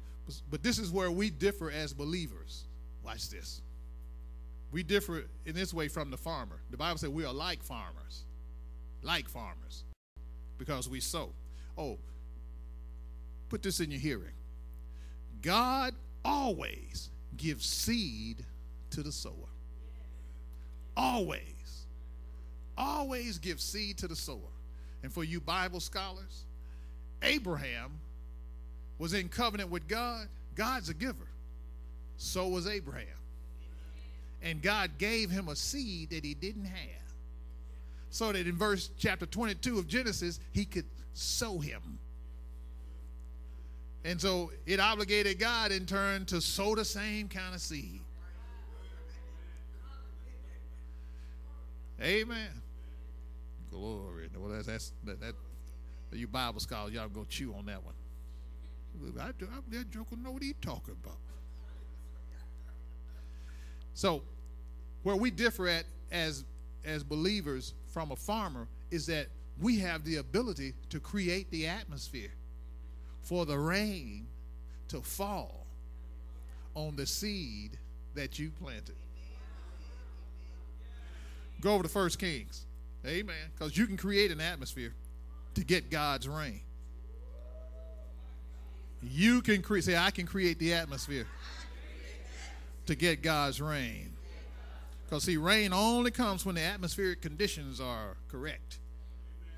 But 0.50 0.64
this 0.64 0.80
is 0.80 0.92
where 0.92 1.12
we 1.12 1.30
differ 1.30 1.70
as 1.70 1.94
believers. 1.94 2.64
Watch 3.04 3.30
this. 3.30 3.62
We 4.72 4.82
differ 4.84 5.26
in 5.46 5.54
this 5.54 5.74
way 5.74 5.88
from 5.88 6.10
the 6.10 6.18
farmer. 6.18 6.60
The 6.72 6.78
Bible 6.78 6.98
says 6.98 7.10
we 7.10 7.26
are 7.26 7.34
like 7.34 7.62
farmers. 7.62 8.24
Like 9.02 9.28
farmers. 9.28 9.84
Because 10.58 10.88
we 10.88 11.00
sow. 11.00 11.32
Oh, 11.78 12.00
put 13.50 13.62
this 13.62 13.80
in 13.82 13.92
your 13.92 14.00
hearing. 14.00 14.34
God 15.42 15.94
always 16.24 17.10
gives 17.38 17.66
seed 17.66 18.46
to 18.92 19.02
the 19.02 19.12
sower. 19.12 19.34
Always 20.96 21.54
always 22.78 23.38
give 23.38 23.60
seed 23.60 23.98
to 24.00 24.08
the 24.08 24.16
sower. 24.16 24.40
And 25.02 25.12
for 25.12 25.24
you 25.24 25.40
Bible 25.40 25.80
scholars, 25.80 26.46
Abraham 27.22 28.00
was 28.98 29.14
in 29.14 29.30
covenant 29.30 29.70
with 29.70 29.88
God. 29.88 30.28
God's 30.56 30.90
a 30.90 30.94
giver. 30.94 31.28
So 32.18 32.48
was 32.48 32.68
Abraham. 32.68 33.08
And 34.42 34.62
God 34.62 34.92
gave 34.98 35.30
him 35.30 35.48
a 35.48 35.56
seed 35.56 36.12
that 36.12 36.24
he 36.24 36.34
didn't 36.34 36.66
have. 36.66 37.02
So 38.10 38.32
that 38.32 38.46
in 38.48 38.56
verse 38.56 38.90
chapter 38.98 39.26
22 39.26 39.80
of 39.80 39.88
Genesis, 39.88 40.40
he 40.52 40.66
could 40.66 40.86
sow 41.14 41.60
him. 41.60 41.82
And 44.06 44.20
so 44.20 44.52
it 44.66 44.80
obligated 44.80 45.40
God 45.40 45.72
in 45.72 45.86
turn 45.86 46.26
to 46.26 46.42
sow 46.42 46.76
the 46.76 46.84
same 46.84 47.30
kind 47.30 47.56
of 47.56 47.62
seed. 47.62 48.02
Amen. 52.02 52.50
Glory. 53.72 54.28
Well, 54.38 54.52
that's, 54.52 54.68
that's 54.68 54.92
that, 55.06 55.22
that 55.22 55.36
you 56.12 56.28
Bible 56.28 56.60
scholars, 56.60 56.94
y'all 56.94 57.08
go 57.08 57.26
chew 57.30 57.54
on 57.54 57.66
that 57.68 57.84
one. 57.84 57.94
I, 59.20 59.30
I, 59.30 59.32
that 59.70 59.90
joker 59.90 60.16
know 60.18 60.32
what 60.32 60.44
he 60.44 60.54
talking 60.62 60.96
about. 61.02 61.18
So, 63.94 64.24
where 65.04 65.16
we 65.16 65.32
differ 65.32 65.68
at 65.68 65.86
as 66.12 66.44
as 66.86 67.04
believers 67.04 67.74
from 67.88 68.12
a 68.12 68.16
farmer 68.16 68.68
is 68.92 69.06
that 69.08 69.28
we 69.60 69.80
have 69.80 70.04
the 70.04 70.18
ability 70.18 70.74
to 70.90 71.00
create 71.00 71.50
the 71.52 71.68
atmosphere 71.68 72.32
for 73.24 73.46
the 73.46 73.58
rain 73.58 74.28
to 74.90 75.02
fall 75.02 75.66
on 76.76 76.96
the 76.96 77.06
seed 77.06 77.78
that 78.16 78.38
you 78.38 78.52
planted. 78.52 78.96
Go 81.62 81.74
over 81.74 81.84
to 81.84 81.90
First 81.90 82.20
Kings. 82.20 82.66
Amen. 83.06 83.36
Because 83.58 83.78
you 83.78 83.88
can 83.88 83.98
create 83.98 84.32
an 84.32 84.42
atmosphere 84.42 84.94
to 85.56 85.64
get 85.64 85.90
God's 85.90 86.28
rain. 86.28 86.62
You 89.02 89.42
can 89.42 89.62
create, 89.62 89.84
say, 89.86 89.98
I 89.98 90.12
can 90.12 90.26
create 90.26 90.60
the 90.60 90.74
atmosphere 90.74 91.28
to 92.86 92.96
get 92.96 93.22
God's 93.22 93.62
rain. 93.62 94.14
Because, 95.06 95.24
see, 95.24 95.38
rain 95.38 95.74
only 95.74 96.12
comes 96.12 96.46
when 96.46 96.56
the 96.56 96.62
atmospheric 96.62 97.22
conditions 97.22 97.80
are 97.80 98.16
correct. 98.30 98.80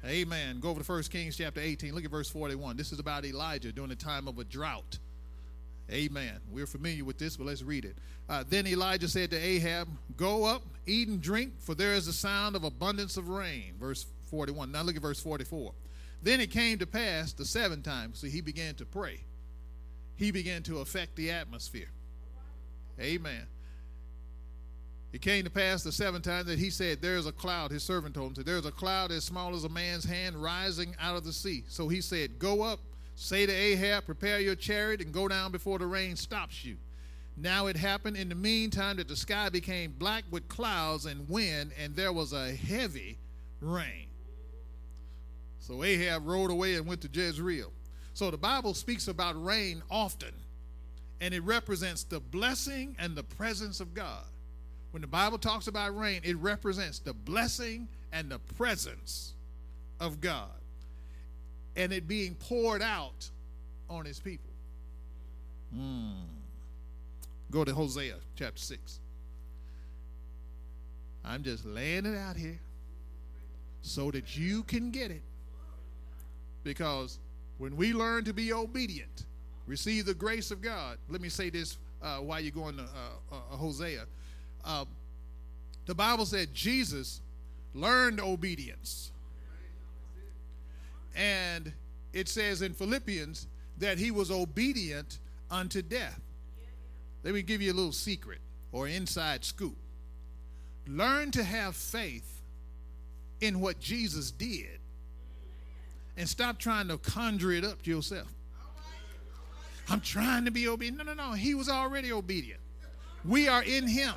Amen. 0.05 0.59
Go 0.59 0.69
over 0.69 0.83
to 0.83 0.91
1 0.91 1.03
Kings 1.03 1.37
chapter 1.37 1.59
18. 1.59 1.95
Look 1.95 2.05
at 2.05 2.11
verse 2.11 2.29
41. 2.29 2.77
This 2.77 2.91
is 2.91 2.99
about 2.99 3.25
Elijah 3.25 3.71
during 3.71 3.89
the 3.89 3.95
time 3.95 4.27
of 4.27 4.37
a 4.37 4.43
drought. 4.43 4.99
Amen. 5.91 6.39
We're 6.51 6.67
familiar 6.67 7.05
with 7.05 7.17
this, 7.17 7.37
but 7.37 7.47
let's 7.47 7.63
read 7.63 7.85
it. 7.85 7.97
Uh, 8.29 8.43
then 8.47 8.67
Elijah 8.67 9.07
said 9.07 9.31
to 9.31 9.37
Ahab, 9.37 9.87
Go 10.15 10.45
up, 10.45 10.63
eat 10.85 11.07
and 11.07 11.21
drink, 11.21 11.53
for 11.59 11.75
there 11.75 11.93
is 11.93 12.07
a 12.07 12.13
sound 12.13 12.55
of 12.55 12.63
abundance 12.63 13.17
of 13.17 13.29
rain. 13.29 13.73
Verse 13.79 14.05
41. 14.29 14.71
Now 14.71 14.83
look 14.83 14.95
at 14.95 15.01
verse 15.01 15.19
44. 15.19 15.73
Then 16.21 16.41
it 16.41 16.51
came 16.51 16.79
to 16.79 16.87
pass 16.87 17.33
the 17.33 17.45
seventh 17.45 17.83
time. 17.83 18.13
See, 18.13 18.29
he 18.29 18.41
began 18.41 18.75
to 18.75 18.85
pray. 18.85 19.21
He 20.15 20.31
began 20.31 20.63
to 20.63 20.79
affect 20.79 21.15
the 21.15 21.31
atmosphere. 21.31 21.89
Amen. 22.99 23.45
It 25.15 25.21
came 25.21 25.45
to 25.45 25.49
pass 25.49 25.81
the 25.81 25.93
seventh 25.93 26.25
time 26.25 26.45
that 26.47 26.59
he 26.59 26.69
said, 26.69 27.01
There's 27.01 27.25
a 27.25 27.31
cloud, 27.31 27.71
his 27.71 27.83
servant 27.83 28.15
told 28.15 28.37
him, 28.37 28.43
There's 28.43 28.65
a 28.65 28.71
cloud 28.71 29.13
as 29.13 29.23
small 29.23 29.55
as 29.55 29.63
a 29.63 29.69
man's 29.69 30.03
hand 30.03 30.35
rising 30.35 30.93
out 30.99 31.15
of 31.15 31.23
the 31.23 31.31
sea. 31.31 31.63
So 31.69 31.87
he 31.87 32.01
said, 32.01 32.37
Go 32.37 32.63
up, 32.63 32.81
Say 33.15 33.45
to 33.45 33.51
Ahab, 33.53 34.05
Prepare 34.05 34.41
your 34.41 34.55
chariot 34.55 34.99
and 34.99 35.13
go 35.13 35.29
down 35.29 35.53
before 35.53 35.79
the 35.79 35.85
rain 35.85 36.17
stops 36.17 36.65
you. 36.65 36.75
Now 37.37 37.67
it 37.67 37.77
happened 37.77 38.17
in 38.17 38.27
the 38.27 38.35
meantime 38.35 38.97
that 38.97 39.07
the 39.07 39.15
sky 39.15 39.47
became 39.47 39.93
black 39.97 40.25
with 40.31 40.49
clouds 40.49 41.05
and 41.05 41.29
wind, 41.29 41.71
and 41.81 41.95
there 41.95 42.11
was 42.11 42.33
a 42.33 42.51
heavy 42.51 43.17
rain. 43.61 44.07
So 45.59 45.85
Ahab 45.85 46.27
rode 46.27 46.51
away 46.51 46.75
and 46.75 46.85
went 46.85 46.99
to 47.03 47.09
Jezreel. 47.09 47.71
So 48.13 48.31
the 48.31 48.37
Bible 48.37 48.73
speaks 48.73 49.07
about 49.07 49.41
rain 49.41 49.81
often, 49.89 50.33
and 51.21 51.33
it 51.33 51.43
represents 51.43 52.03
the 52.03 52.19
blessing 52.19 52.97
and 52.99 53.15
the 53.15 53.23
presence 53.23 53.79
of 53.79 53.93
God. 53.93 54.25
When 54.95 55.01
the 55.01 55.07
Bible 55.07 55.37
talks 55.37 55.67
about 55.67 55.93
rain, 55.97 56.21
it 56.23 56.37
represents 56.37 56.99
the 56.99 57.13
blessing 57.13 57.89
and 58.13 58.31
the 58.31 58.39
presence 58.39 59.33
of 59.99 60.21
God 60.21 60.47
and 61.75 61.91
it 61.91 62.07
being 62.07 62.33
poured 62.35 62.81
out 62.81 63.29
on 63.89 64.05
his 64.05 64.21
people. 64.21 64.53
Mm. 65.77 66.13
Go 67.51 67.65
to 67.65 67.73
Hosea 67.73 68.15
chapter 68.37 68.57
6. 68.57 69.01
I'm 71.25 71.43
just 71.43 71.65
laying 71.65 72.05
it 72.05 72.15
out 72.15 72.37
here 72.37 72.61
so 73.81 74.11
that 74.11 74.37
you 74.37 74.63
can 74.63 74.91
get 74.91 75.11
it. 75.11 75.23
Because 76.63 77.19
when 77.57 77.75
we 77.75 77.91
learn 77.91 78.23
to 78.23 78.33
be 78.33 78.53
obedient, 78.53 79.25
receive 79.67 80.05
the 80.05 80.13
grace 80.13 80.51
of 80.51 80.61
God. 80.61 80.99
Let 81.09 81.19
me 81.19 81.27
say 81.27 81.49
this 81.49 81.79
uh, 82.01 82.19
while 82.19 82.39
you're 82.39 82.51
going 82.51 82.77
to 82.77 82.83
uh, 82.83 83.35
uh, 83.35 83.57
Hosea. 83.57 84.05
Uh, 84.65 84.85
the 85.85 85.95
Bible 85.95 86.25
said 86.25 86.53
Jesus 86.53 87.21
learned 87.73 88.19
obedience. 88.19 89.11
And 91.15 91.71
it 92.11 92.27
says 92.27 92.61
in 92.61 92.73
Philippians 92.73 93.47
that 93.77 93.97
he 93.97 94.11
was 94.11 94.31
obedient 94.31 95.19
unto 95.51 95.81
death. 95.81 96.19
Let 97.23 97.33
me 97.33 97.41
give 97.41 97.61
you 97.61 97.71
a 97.71 97.75
little 97.75 97.91
secret 97.91 98.39
or 98.71 98.87
inside 98.87 99.45
scoop. 99.45 99.77
Learn 100.87 101.31
to 101.31 101.43
have 101.43 101.75
faith 101.75 102.41
in 103.41 103.59
what 103.59 103.79
Jesus 103.79 104.31
did 104.31 104.79
and 106.17 106.27
stop 106.27 106.57
trying 106.57 106.87
to 106.87 106.97
conjure 106.97 107.51
it 107.51 107.65
up 107.65 107.85
yourself. 107.85 108.27
I'm 109.89 110.01
trying 110.01 110.45
to 110.45 110.51
be 110.51 110.67
obedient. 110.67 110.97
No, 110.97 111.03
no, 111.03 111.13
no. 111.13 111.33
He 111.33 111.53
was 111.53 111.69
already 111.69 112.11
obedient. 112.11 112.59
We 113.23 113.47
are 113.47 113.63
in 113.63 113.87
him. 113.87 114.13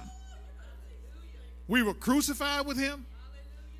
We 1.69 1.83
were 1.83 1.95
crucified 1.95 2.67
with 2.67 2.79
him. 2.79 3.07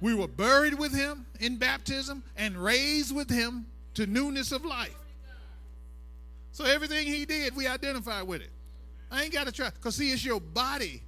We 0.01 0.15
were 0.15 0.29
buried 0.29 0.75
with 0.75 0.95
him 0.95 1.27
in 1.41 1.57
baptism 1.57 2.23
and 2.37 2.57
raised 2.57 3.15
with 3.15 3.29
him 3.29 3.67
to 3.95 4.07
newness 4.07 4.53
of 4.53 4.65
life. 4.65 4.95
So 6.53 6.65
everything 6.65 7.07
he 7.07 7.25
did, 7.25 7.57
we 7.57 7.67
identify 7.67 8.23
with 8.23 8.43
it. 8.43 8.51
I 9.11 9.25
ain't 9.25 9.33
got 9.33 9.47
to 9.47 9.53
try. 9.53 9.71
Because 9.71 9.97
see, 9.97 10.13
it's 10.13 10.25
your 10.25 10.41
body 10.41 11.03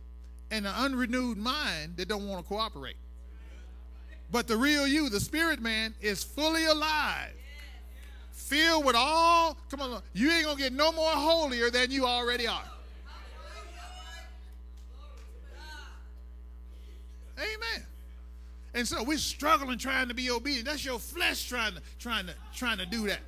and 0.51 0.67
an 0.67 0.75
unrenewed 0.75 1.39
mind 1.39 1.97
that 1.99 2.09
don't 2.09 2.27
want 2.27 2.45
to 2.45 2.49
cooperate. 2.49 2.97
But 4.33 4.49
the 4.49 4.57
real 4.57 4.87
you, 4.87 5.09
the 5.09 5.21
spirit 5.21 5.61
man, 5.61 5.95
is 6.01 6.25
fully 6.25 6.65
alive. 6.67 7.33
Filled 8.33 8.85
with 8.85 8.97
all, 8.97 9.57
come 9.71 9.81
on, 9.81 10.03
you 10.13 10.31
ain't 10.31 10.45
going 10.45 10.57
to 10.57 10.63
get 10.63 10.73
no 10.73 10.93
more 10.93 11.11
holier 11.11 11.71
than 11.71 11.91
you 11.91 12.07
already 12.07 12.47
are. 12.47 12.65
Amen. 17.41 17.87
And 18.75 18.87
so 18.87 19.03
we're 19.03 19.19
struggling 19.19 19.79
trying 19.79 20.09
to 20.09 20.15
be 20.15 20.31
obedient. 20.31 20.67
That's 20.67 20.85
your 20.85 20.99
flesh 20.99 21.49
trying 21.49 21.75
to 21.75 21.83
trying 21.99 22.27
to 22.27 22.35
trying 22.55 22.79
to 22.79 22.87
do 22.87 23.07
that. 23.09 23.21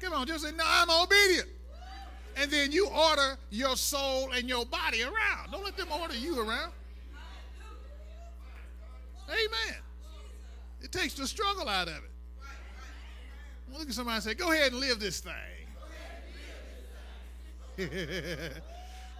Come 0.00 0.12
on, 0.12 0.26
just 0.26 0.44
say, 0.44 0.52
no, 0.52 0.64
I'm 0.66 0.90
obedient. 0.90 1.48
And 2.36 2.50
then 2.50 2.72
you 2.72 2.88
order 2.88 3.36
your 3.50 3.76
soul 3.76 4.32
and 4.32 4.48
your 4.48 4.66
body 4.66 5.02
around. 5.02 5.52
Don't 5.52 5.64
let 5.64 5.76
them 5.76 5.88
order 5.90 6.14
you 6.14 6.40
around. 6.40 6.72
Amen. 9.28 9.76
It 10.82 10.92
takes 10.92 11.14
the 11.14 11.26
struggle 11.26 11.68
out 11.68 11.88
of 11.88 11.94
it. 11.94 12.10
Look 13.72 13.88
at 13.88 13.94
somebody 13.94 14.16
and 14.16 14.24
say, 14.24 14.34
go 14.34 14.52
ahead 14.52 14.72
and 14.72 14.80
live 14.80 15.00
this 15.00 15.20
thing. 15.20 15.32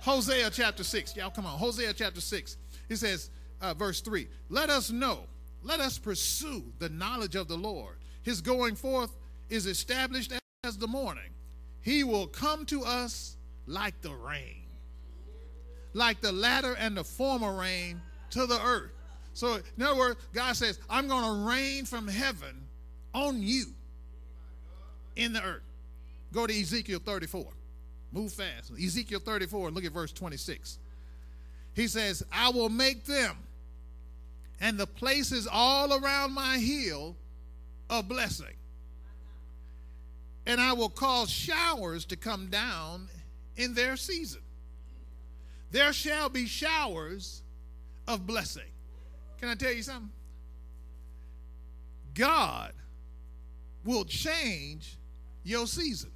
Hosea 0.02 0.50
chapter 0.50 0.84
6. 0.84 1.16
Y'all 1.16 1.30
come 1.30 1.46
on. 1.46 1.58
Hosea 1.58 1.92
chapter 1.94 2.20
6. 2.20 2.56
It 2.88 2.96
says, 2.96 3.30
uh, 3.60 3.74
verse 3.74 4.00
3 4.00 4.28
Let 4.48 4.70
us 4.70 4.90
know, 4.90 5.20
let 5.62 5.80
us 5.80 5.98
pursue 5.98 6.64
the 6.78 6.88
knowledge 6.88 7.34
of 7.34 7.48
the 7.48 7.56
Lord. 7.56 7.96
His 8.22 8.40
going 8.40 8.74
forth 8.74 9.14
is 9.48 9.66
established 9.66 10.32
as 10.64 10.78
the 10.78 10.86
morning. 10.86 11.30
He 11.82 12.04
will 12.04 12.26
come 12.26 12.64
to 12.66 12.82
us 12.84 13.36
like 13.66 14.00
the 14.00 14.14
rain, 14.14 14.64
like 15.92 16.20
the 16.20 16.32
latter 16.32 16.74
and 16.78 16.96
the 16.96 17.04
former 17.04 17.54
rain 17.54 18.00
to 18.30 18.46
the 18.46 18.60
earth. 18.64 18.92
So, 19.34 19.60
in 19.76 19.82
other 19.82 19.98
words, 19.98 20.20
God 20.32 20.54
says, 20.54 20.78
I'm 20.88 21.08
going 21.08 21.24
to 21.24 21.50
rain 21.50 21.84
from 21.84 22.08
heaven 22.08 22.68
on 23.12 23.42
you 23.42 23.66
in 25.16 25.32
the 25.32 25.42
earth. 25.42 25.62
Go 26.32 26.46
to 26.46 26.60
Ezekiel 26.60 27.00
34. 27.04 27.46
Move 28.12 28.32
fast. 28.32 28.72
Ezekiel 28.72 29.20
34, 29.20 29.72
look 29.72 29.84
at 29.84 29.92
verse 29.92 30.12
26. 30.12 30.78
He 31.74 31.88
says, 31.88 32.24
I 32.32 32.50
will 32.50 32.68
make 32.68 33.04
them 33.04 33.36
and 34.60 34.78
the 34.78 34.86
places 34.86 35.48
all 35.50 35.92
around 35.92 36.32
my 36.32 36.58
hill 36.58 37.16
a 37.90 38.02
blessing. 38.02 38.54
And 40.46 40.60
I 40.60 40.72
will 40.72 40.88
cause 40.88 41.30
showers 41.30 42.04
to 42.06 42.16
come 42.16 42.48
down 42.48 43.08
in 43.56 43.74
their 43.74 43.96
season. 43.96 44.40
There 45.70 45.92
shall 45.92 46.28
be 46.28 46.46
showers 46.46 47.42
of 48.06 48.26
blessing. 48.26 48.70
Can 49.38 49.48
I 49.48 49.54
tell 49.54 49.72
you 49.72 49.82
something? 49.82 50.10
God 52.14 52.72
will 53.84 54.04
change 54.04 54.96
your 55.42 55.66
season. 55.66 56.10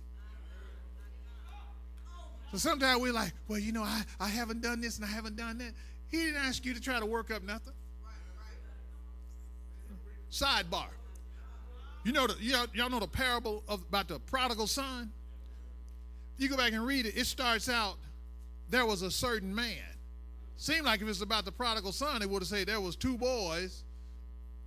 So 2.50 2.58
sometimes 2.58 3.00
we're 3.00 3.12
like, 3.12 3.32
well, 3.46 3.58
you 3.58 3.72
know, 3.72 3.82
I, 3.82 4.02
I 4.18 4.28
haven't 4.28 4.62
done 4.62 4.80
this 4.80 4.96
and 4.96 5.04
I 5.04 5.08
haven't 5.08 5.36
done 5.36 5.58
that. 5.58 5.72
He 6.08 6.18
didn't 6.18 6.40
ask 6.42 6.64
you 6.64 6.72
to 6.72 6.80
try 6.80 6.98
to 6.98 7.06
work 7.06 7.30
up 7.30 7.42
nothing. 7.42 7.74
Sidebar. 10.30 10.86
You 12.04 12.12
know, 12.12 12.26
the, 12.26 12.42
y'all, 12.42 12.66
y'all 12.72 12.88
know 12.88 13.00
the 13.00 13.06
parable 13.06 13.62
of, 13.68 13.82
about 13.88 14.08
the 14.08 14.18
prodigal 14.20 14.66
son? 14.66 15.12
You 16.38 16.48
go 16.48 16.56
back 16.56 16.72
and 16.72 16.86
read 16.86 17.04
it, 17.04 17.16
it 17.16 17.26
starts 17.26 17.68
out, 17.68 17.96
there 18.70 18.86
was 18.86 19.02
a 19.02 19.10
certain 19.10 19.54
man. 19.54 19.76
Seemed 20.56 20.86
like 20.86 21.02
if 21.02 21.08
it's 21.08 21.20
about 21.20 21.44
the 21.44 21.52
prodigal 21.52 21.92
son, 21.92 22.22
it 22.22 22.30
would 22.30 22.42
have 22.42 22.48
said 22.48 22.66
there 22.66 22.80
was 22.80 22.96
two 22.96 23.18
boys, 23.18 23.84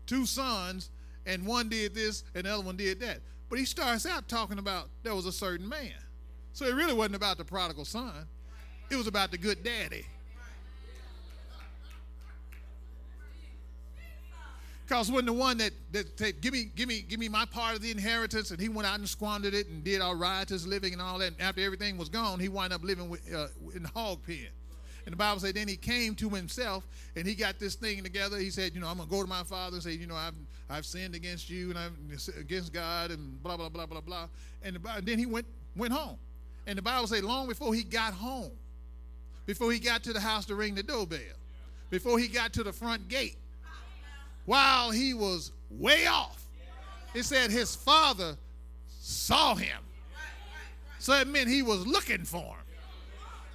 two 0.06 0.26
sons, 0.26 0.90
and 1.26 1.46
one 1.46 1.70
did 1.70 1.96
this 1.96 2.24
and 2.36 2.46
the 2.46 2.54
other 2.54 2.64
one 2.64 2.78
did 2.78 3.00
that. 3.00 3.20
But 3.50 3.60
he 3.60 3.66
starts 3.66 4.06
out 4.06 4.28
talking 4.28 4.60
about 4.60 4.90
there 5.04 5.16
was 5.16 5.26
a 5.26 5.32
certain 5.32 5.68
man. 5.68 5.94
So 6.54 6.66
it 6.66 6.76
really 6.76 6.94
wasn't 6.94 7.16
about 7.16 7.38
the 7.38 7.46
prodigal 7.46 7.86
son. 7.86 8.28
It 8.90 8.96
was 8.96 9.08
about 9.08 9.32
the 9.32 9.38
good 9.38 9.64
daddy. 9.64 10.06
Because 14.86 15.10
when 15.10 15.26
the 15.26 15.32
one 15.32 15.58
that, 15.60 15.72
that 15.94 16.20
said, 16.20 16.42
give 16.42 16.52
me, 16.52 16.66
give 16.76 16.90
me, 16.90 17.02
give 17.02 17.18
me 17.18 17.30
my 17.30 17.46
part 17.46 17.76
of 17.76 17.82
the 17.82 17.92
inheritance, 17.92 18.52
and 18.52 18.60
he 18.60 18.68
went 18.68 18.86
out 18.86 19.00
and 19.00 19.08
squandered 19.08 19.54
it 19.54 19.70
and 19.70 19.82
did 19.86 20.02
all 20.02 20.16
riotous 20.16 20.68
living 20.68 20.92
and 20.92 21.02
all 21.02 21.18
that. 21.20 21.30
And 21.30 21.42
after 21.42 21.62
everything 21.62 21.98
was 21.98 22.10
gone, 22.10 22.42
he 22.42 22.50
wound 22.50 22.74
up 22.74 22.84
living 22.84 23.10
with, 23.10 23.22
uh, 23.34 23.48
in 23.74 23.84
the 23.84 23.90
hog 23.96 24.20
pen. 24.28 24.48
And 25.06 25.14
the 25.14 25.18
Bible 25.18 25.40
said, 25.40 25.56
then 25.56 25.70
he 25.70 25.78
came 25.78 26.14
to 26.16 26.30
himself 26.30 26.86
and 27.16 27.26
he 27.26 27.36
got 27.36 27.58
this 27.58 27.76
thing 27.76 28.04
together. 28.04 28.38
He 28.38 28.50
said, 28.50 28.76
you 28.76 28.82
know, 28.82 28.88
I'm 28.88 28.98
gonna 28.98 29.10
go 29.10 29.22
to 29.22 29.30
my 29.30 29.44
father 29.44 29.76
and 29.76 29.84
say, 29.84 29.94
you 29.94 30.08
know, 30.08 30.16
I've 30.16 30.36
I've 30.70 30.86
sinned 30.86 31.16
against 31.16 31.50
you 31.50 31.70
and 31.70 31.80
I'm 31.80 31.96
against 32.38 32.72
God 32.72 33.12
and 33.12 33.42
blah 33.42 33.58
blah 33.58 33.70
blah 33.70 33.86
blah 33.86 34.02
blah. 34.02 34.28
And, 34.62 34.76
the, 34.76 34.90
and 34.90 35.06
then 35.06 35.18
he 35.18 35.26
went 35.26 35.48
went 35.76 35.94
home. 35.94 36.18
And 36.68 36.78
the 36.78 36.82
Bible 36.82 37.08
said, 37.08 37.24
long 37.24 37.48
before 37.48 37.74
he 37.74 37.84
got 37.84 38.14
home, 38.14 38.52
before 39.46 39.72
he 39.72 39.80
got 39.80 40.04
to 40.04 40.14
the 40.14 40.20
house 40.20 40.46
to 40.46 40.56
ring 40.56 40.76
the 40.76 40.84
doorbell, 40.84 41.20
before 41.90 42.20
he 42.20 42.28
got 42.28 42.54
to 42.54 42.64
the 42.64 42.72
front 42.72 43.08
gate, 43.08 43.38
while 44.46 44.92
he 44.92 45.14
was 45.14 45.52
way 45.70 46.08
off. 46.08 46.46
It 47.14 47.24
said 47.24 47.52
his 47.52 47.76
father 47.76 48.38
saw 48.88 49.56
him. 49.56 49.78
So 51.00 51.14
it 51.14 51.28
meant 51.28 51.50
he 51.50 51.64
was 51.64 51.86
looking 51.86 52.24
for 52.24 52.40
him. 52.40 52.56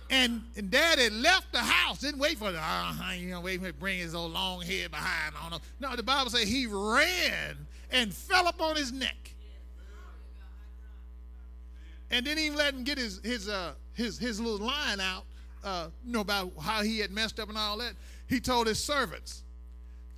And, 0.08 0.42
and 0.56 0.70
dad 0.70 0.98
had 0.98 1.12
left 1.12 1.52
the 1.52 1.58
house, 1.58 1.98
didn't 1.98 2.20
wait 2.20 2.38
for 2.38 2.52
the, 2.52 2.60
uh, 2.60 2.94
you 3.18 3.30
know, 3.30 3.40
wait 3.40 3.58
for 3.58 3.66
him 3.66 3.72
to 3.72 3.78
bring 3.78 3.98
his 3.98 4.14
old 4.14 4.32
long 4.32 4.62
head 4.62 4.90
behind 4.90 5.34
on 5.42 5.52
him. 5.52 5.60
No, 5.80 5.96
the 5.96 6.02
Bible 6.02 6.30
says 6.30 6.48
he 6.48 6.66
ran 6.66 7.66
and 7.90 8.12
fell 8.12 8.46
upon 8.46 8.76
his 8.76 8.92
neck. 8.92 9.34
And 12.10 12.24
didn't 12.24 12.44
even 12.44 12.58
let 12.58 12.74
him 12.74 12.84
get 12.84 12.98
his, 12.98 13.20
his, 13.24 13.48
uh, 13.48 13.74
his, 13.92 14.18
his 14.18 14.40
little 14.40 14.64
line 14.64 15.00
out, 15.00 15.24
uh, 15.64 15.88
you 16.04 16.12
know, 16.12 16.20
about 16.20 16.52
how 16.60 16.82
he 16.82 17.00
had 17.00 17.10
messed 17.10 17.40
up 17.40 17.48
and 17.48 17.58
all 17.58 17.78
that. 17.78 17.94
He 18.28 18.40
told 18.40 18.66
his 18.66 18.82
servants, 18.82 19.42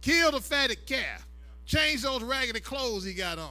Kill 0.00 0.30
the 0.30 0.40
fatted 0.40 0.86
calf. 0.86 1.26
Change 1.66 2.02
those 2.02 2.22
raggedy 2.22 2.60
clothes 2.60 3.04
he 3.04 3.12
got 3.12 3.38
on. 3.38 3.50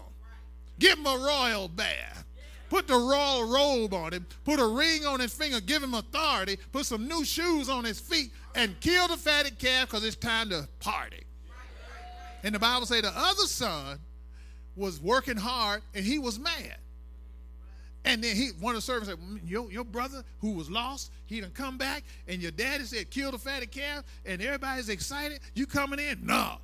Give 0.80 0.98
him 0.98 1.06
a 1.06 1.18
royal 1.18 1.68
bath. 1.68 2.26
Put 2.70 2.88
the 2.88 2.96
royal 2.96 3.48
robe 3.48 3.94
on 3.94 4.14
him. 4.14 4.26
Put 4.44 4.60
a 4.60 4.68
ring 4.68 5.06
on 5.06 5.20
his 5.20 5.34
finger. 5.34 5.62
Give 5.62 5.82
him 5.82 5.94
authority. 5.94 6.58
Put 6.72 6.86
some 6.86 7.08
new 7.08 7.24
shoes 7.24 7.70
on 7.70 7.86
his 7.86 8.00
feet 8.00 8.32
and 8.56 8.80
kill 8.82 9.08
the 9.08 9.18
fatted 9.18 9.58
calf 9.58 9.90
because 9.90 10.04
it's 10.04 10.16
time 10.16 10.50
to 10.50 10.68
party. 10.80 11.24
And 12.44 12.54
the 12.54 12.60
Bible 12.60 12.86
say 12.86 13.02
the 13.02 13.12
other 13.16 13.44
son 13.44 14.00
was 14.76 15.02
working 15.02 15.38
hard 15.38 15.82
and 15.94 16.06
he 16.06 16.20
was 16.20 16.38
mad. 16.40 16.78
And 18.08 18.24
then 18.24 18.38
he, 18.38 18.52
one 18.62 18.74
of 18.74 18.78
the 18.78 18.86
servants 18.86 19.10
said, 19.10 19.20
mm, 19.20 19.42
your, 19.44 19.70
your 19.70 19.84
brother 19.84 20.24
who 20.40 20.52
was 20.52 20.70
lost, 20.70 21.12
he 21.26 21.42
done 21.42 21.52
come 21.52 21.78
back, 21.78 22.06
and 22.26 22.42
your 22.42 22.52
daddy 22.52 22.86
said, 22.86 23.12
kill 23.12 23.32
the 23.32 23.38
fatted 23.38 23.70
calf, 23.70 24.06
and 24.26 24.42
everybody's 24.42 24.88
excited. 24.88 25.42
You 25.54 25.68
coming 25.68 26.00
in? 26.00 26.26
No. 26.26 26.56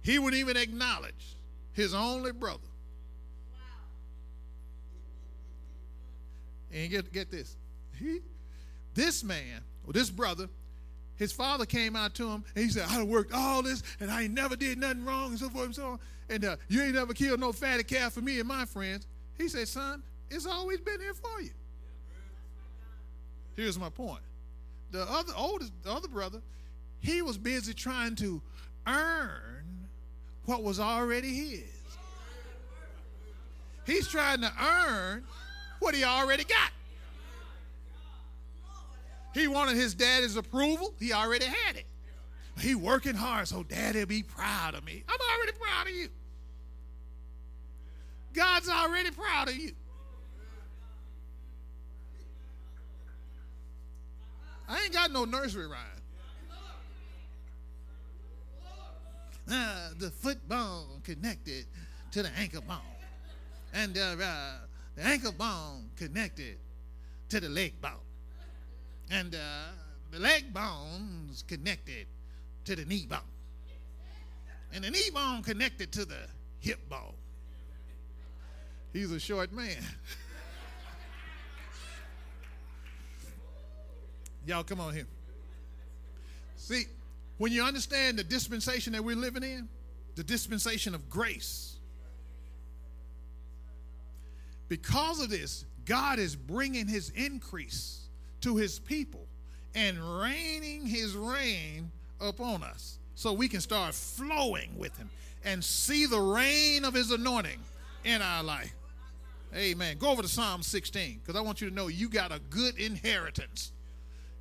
He 0.00 0.18
wouldn't 0.18 0.40
even 0.40 0.56
acknowledge 0.56 1.36
his 1.74 1.92
only 1.92 2.32
brother. 2.32 2.62
And 6.72 6.90
get, 6.90 7.12
get 7.12 7.30
this. 7.30 7.54
He, 7.98 8.20
this 8.94 9.22
man, 9.22 9.60
or 9.86 9.92
this 9.92 10.08
brother, 10.08 10.48
his 11.16 11.30
father 11.30 11.66
came 11.66 11.94
out 11.94 12.14
to 12.14 12.26
him 12.26 12.42
and 12.54 12.64
he 12.64 12.70
said, 12.70 12.86
I 12.88 13.02
worked 13.02 13.34
all 13.34 13.62
this 13.62 13.82
and 14.00 14.10
I 14.10 14.28
never 14.28 14.56
did 14.56 14.78
nothing 14.78 15.04
wrong 15.04 15.30
and 15.30 15.38
so 15.38 15.50
forth 15.50 15.66
and 15.66 15.74
so 15.74 15.86
on. 15.86 15.98
And 16.30 16.44
uh, 16.44 16.56
you 16.68 16.80
ain't 16.82 16.94
never 16.94 17.12
killed 17.12 17.40
no 17.40 17.52
fatty 17.52 17.82
calf 17.82 18.14
for 18.14 18.20
me 18.20 18.38
and 18.38 18.48
my 18.48 18.64
friends. 18.64 19.06
He 19.38 19.48
said, 19.48 19.68
Son, 19.68 20.02
it's 20.30 20.46
always 20.46 20.80
been 20.80 21.00
here 21.00 21.14
for 21.14 21.40
you. 21.40 21.50
Here's 23.56 23.78
my 23.78 23.88
point. 23.88 24.20
The 24.90 25.02
other 25.02 25.32
oldest, 25.36 25.72
the 25.82 25.92
other 25.92 26.08
brother, 26.08 26.42
he 27.00 27.22
was 27.22 27.38
busy 27.38 27.72
trying 27.72 28.16
to 28.16 28.42
earn 28.86 29.88
what 30.44 30.62
was 30.62 30.80
already 30.80 31.34
his. 31.34 31.62
He's 33.86 34.08
trying 34.08 34.40
to 34.42 34.52
earn 34.60 35.24
what 35.78 35.94
he 35.94 36.04
already 36.04 36.44
got. 36.44 36.70
He 39.34 39.46
wanted 39.46 39.76
his 39.76 39.94
daddy's 39.94 40.36
approval. 40.36 40.94
He 40.98 41.12
already 41.12 41.46
had 41.46 41.76
it. 41.76 41.86
He 42.58 42.74
working 42.74 43.14
hard 43.14 43.46
so 43.46 43.62
daddy'll 43.62 44.06
be 44.06 44.22
proud 44.22 44.74
of 44.74 44.84
me. 44.84 45.04
I'm 45.08 45.18
already 45.36 45.52
proud 45.58 45.86
of 45.86 45.94
you. 45.94 46.08
God's 48.38 48.68
already 48.68 49.10
proud 49.10 49.48
of 49.48 49.56
you. 49.56 49.72
I 54.68 54.82
ain't 54.84 54.92
got 54.92 55.10
no 55.10 55.24
nursery 55.24 55.66
rhyme. 55.66 55.80
Uh, 59.50 59.88
the 59.98 60.10
foot 60.10 60.48
bone 60.48 61.00
connected 61.02 61.66
to 62.12 62.22
the 62.22 62.30
ankle 62.38 62.60
bone. 62.60 62.76
And 63.74 63.98
uh, 63.98 64.14
the 64.94 65.02
ankle 65.02 65.32
bone 65.32 65.90
connected 65.96 66.58
to 67.30 67.40
the 67.40 67.48
leg 67.48 67.80
bone. 67.80 67.90
And 69.10 69.34
uh, 69.34 69.72
the 70.12 70.20
leg 70.20 70.54
bone's 70.54 71.42
connected 71.42 72.06
to 72.66 72.76
the 72.76 72.84
knee 72.84 73.06
bone. 73.10 73.18
And 74.72 74.84
the 74.84 74.92
knee 74.92 75.10
bone 75.12 75.42
connected 75.42 75.90
to 75.92 76.04
the 76.04 76.28
hip 76.60 76.88
bone. 76.88 77.14
He's 78.92 79.12
a 79.12 79.20
short 79.20 79.52
man. 79.52 79.76
Y'all 84.46 84.64
come 84.64 84.80
on 84.80 84.94
here. 84.94 85.06
See, 86.56 86.84
when 87.36 87.52
you 87.52 87.62
understand 87.62 88.18
the 88.18 88.24
dispensation 88.24 88.94
that 88.94 89.04
we're 89.04 89.16
living 89.16 89.42
in, 89.42 89.68
the 90.16 90.24
dispensation 90.24 90.94
of 90.94 91.10
grace, 91.10 91.76
because 94.68 95.22
of 95.22 95.30
this, 95.30 95.64
God 95.84 96.18
is 96.18 96.34
bringing 96.34 96.86
his 96.88 97.10
increase 97.10 98.08
to 98.40 98.56
his 98.56 98.78
people 98.78 99.26
and 99.74 99.98
raining 100.20 100.86
his 100.86 101.14
rain 101.14 101.90
upon 102.20 102.62
us 102.62 102.98
so 103.14 103.32
we 103.32 103.48
can 103.48 103.60
start 103.60 103.94
flowing 103.94 104.70
with 104.76 104.96
him 104.96 105.08
and 105.44 105.62
see 105.62 106.06
the 106.06 106.20
rain 106.20 106.84
of 106.84 106.94
his 106.94 107.10
anointing 107.10 107.58
in 108.04 108.22
our 108.22 108.42
life. 108.42 108.74
Amen. 109.56 109.96
Go 109.98 110.10
over 110.10 110.22
to 110.22 110.28
Psalm 110.28 110.62
16 110.62 111.20
because 111.20 111.36
I 111.36 111.42
want 111.42 111.60
you 111.60 111.68
to 111.68 111.74
know 111.74 111.88
you 111.88 112.08
got 112.08 112.32
a 112.32 112.40
good 112.50 112.78
inheritance. 112.78 113.72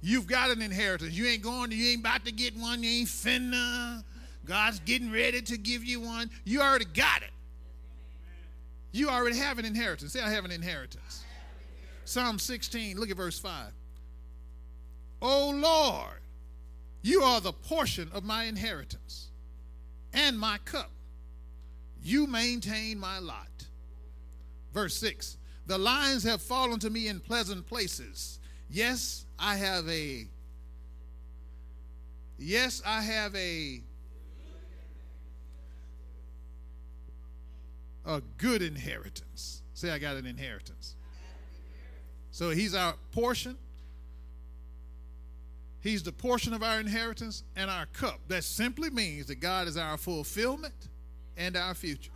You've 0.02 0.28
got 0.28 0.52
an 0.52 0.62
inheritance. 0.62 1.14
You 1.14 1.28
ain't 1.28 1.42
going, 1.42 1.72
you 1.72 1.92
ain't 1.92 2.02
about 2.02 2.26
to 2.26 2.32
get 2.32 2.56
one, 2.56 2.84
you 2.84 2.90
ain't 2.90 3.08
finna. 3.08 4.04
God's 4.46 4.80
getting 4.82 5.12
ready 5.12 5.42
to 5.42 5.58
give 5.58 5.84
you 5.84 6.02
one. 6.02 6.30
You 6.46 6.62
already 6.62 6.86
got 6.86 7.22
it. 7.22 7.32
You 8.92 9.10
already 9.10 9.38
have 9.38 9.60
an 9.60 9.66
inheritance. 9.66 10.14
Say, 10.14 10.22
I 10.22 10.30
have 10.30 10.46
an 10.46 10.52
inheritance. 10.52 11.24
Psalm 12.06 12.40
16, 12.40 12.98
look 12.98 13.10
at 13.10 13.18
verse 13.18 13.38
5. 13.40 13.74
O 15.22 15.50
Lord, 15.50 16.22
you 17.02 17.22
are 17.22 17.42
the 17.42 17.52
portion 17.52 18.10
of 18.14 18.24
my 18.24 18.44
inheritance 18.46 19.28
and 20.14 20.40
my 20.40 20.58
cup. 20.64 20.92
You 22.02 22.28
maintain 22.28 23.00
my 23.00 23.20
lot. 23.20 23.66
Verse 24.74 24.96
6 24.98 25.38
The 25.66 25.78
lines 25.78 26.24
have 26.24 26.42
fallen 26.42 26.80
to 26.80 26.90
me 26.90 27.08
in 27.08 27.20
pleasant 27.20 27.66
places. 27.66 28.40
Yes, 28.70 29.26
I 29.40 29.56
have 29.56 29.88
a. 29.90 30.28
Yes, 32.38 32.82
I 32.86 33.02
have 33.02 33.36
a. 33.36 33.82
A 38.06 38.22
good 38.38 38.62
inheritance. 38.62 39.62
Say, 39.74 39.92
I 39.92 40.00
got 40.00 40.16
an 40.16 40.26
inheritance. 40.26 40.96
So 42.32 42.52
he's 42.52 42.74
our 42.74 42.94
portion. 43.12 43.58
He's 45.82 46.04
the 46.04 46.12
portion 46.12 46.54
of 46.54 46.64
our 46.64 46.80
inheritance 46.80 47.44
and 47.56 47.70
our 47.70 47.86
cup. 47.88 48.20
That 48.28 48.44
simply 48.44 48.90
means 48.90 49.26
that 49.26 49.36
God 49.36 49.68
is 49.68 49.76
our 49.76 49.98
fulfillment 49.98 50.90
and 51.38 51.56
our 51.56 51.74
future. 51.74 52.12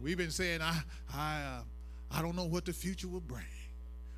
We've 0.00 0.16
been 0.16 0.30
saying, 0.30 0.60
I, 0.62 0.82
I, 1.14 1.42
uh, 1.42 1.62
I 2.10 2.22
don't 2.22 2.36
know 2.36 2.44
what 2.44 2.64
the 2.64 2.72
future 2.72 3.08
will 3.08 3.20
bring, 3.20 3.44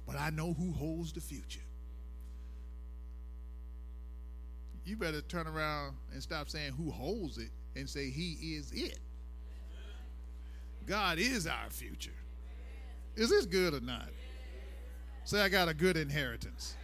but 0.07 0.17
I 0.17 0.31
know 0.31 0.53
who 0.53 0.73
holds 0.73 1.13
the 1.13 1.21
future. 1.21 1.61
You 4.85 4.97
better 4.97 5.21
turn 5.21 5.47
around 5.47 5.97
and 6.13 6.23
stop 6.23 6.49
saying 6.49 6.73
who 6.73 6.91
holds 6.91 7.39
it 7.39 7.51
and 7.77 7.89
say 7.89 8.11
he 8.11 8.33
is 8.57 8.73
it. 8.73 8.99
God 10.87 11.19
is 11.19 11.47
our 11.47 11.69
future. 11.69 12.15
Is 13.15 13.29
this 13.29 13.45
good 13.45 13.75
or 13.75 13.81
not? 13.81 14.09
Say, 15.25 15.43
I 15.43 15.51
got 15.51 15.69
a 15.69 15.75
good 15.75 15.99
inheritance. 15.99 16.75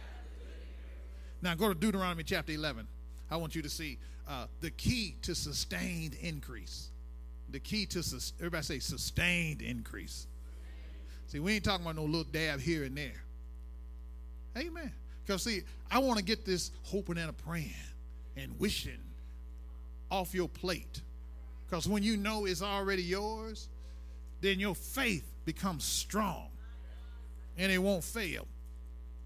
Now 1.41 1.55
go 1.55 1.69
to 1.69 1.73
Deuteronomy 1.73 2.23
chapter 2.23 2.51
11. 2.51 2.87
I 3.31 3.37
want 3.37 3.55
you 3.55 3.63
to 3.63 3.69
see 3.69 3.97
uh, 4.27 4.47
the 4.61 4.71
key 4.71 5.15
to 5.23 5.35
sustained 5.35 6.15
increase. 6.15 6.89
The 7.49 7.59
key 7.59 7.85
to, 7.87 8.03
everybody 8.39 8.63
say, 8.63 8.79
sustained 8.79 9.61
increase. 9.61 10.27
See, 11.27 11.39
we 11.39 11.53
ain't 11.53 11.63
talking 11.63 11.85
about 11.85 11.95
no 11.95 12.03
little 12.03 12.23
dab 12.23 12.59
here 12.59 12.83
and 12.83 12.97
there. 12.97 13.23
Amen. 14.57 14.91
Because, 15.25 15.43
see, 15.43 15.61
I 15.89 15.99
want 15.99 16.17
to 16.17 16.23
get 16.23 16.45
this 16.45 16.71
hoping 16.83 17.17
and 17.17 17.29
a 17.29 17.33
praying 17.33 17.73
and 18.37 18.59
wishing 18.59 18.99
off 20.11 20.33
your 20.33 20.49
plate. 20.49 21.01
Because 21.67 21.87
when 21.87 22.03
you 22.03 22.17
know 22.17 22.45
it's 22.45 22.61
already 22.61 23.03
yours, 23.03 23.69
then 24.41 24.59
your 24.59 24.75
faith 24.75 25.25
becomes 25.45 25.83
strong 25.83 26.49
and 27.57 27.71
it 27.71 27.79
won't 27.79 28.03
fail. 28.03 28.47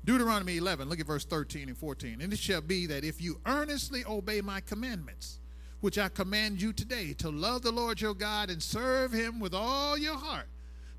Deuteronomy 0.06 0.58
11, 0.58 0.90
look 0.90 1.00
at 1.00 1.06
verse 1.06 1.26
13 1.26 1.68
and 1.68 1.78
14. 1.78 2.22
And 2.22 2.34
it 2.34 2.40
shall 2.40 2.62
be 2.62 2.86
that 2.88 3.04
if 3.04 3.22
you 3.22 3.40
earnestly 3.46 4.04
obey 4.06 4.42
my 4.42 4.62
commandments, 4.62 5.40
which 5.82 5.98
I 5.98 6.10
command 6.10 6.62
you 6.62 6.74
today, 6.74 7.14
to 7.20 7.30
love 7.30 7.62
the 7.62 7.72
Lord 7.72 8.02
your 8.02 8.14
God 8.14 8.50
and 8.50 8.62
serve 8.62 9.12
him 9.12 9.40
with 9.40 9.54
all 9.54 9.98
your 9.98 10.18
heart, 10.18 10.48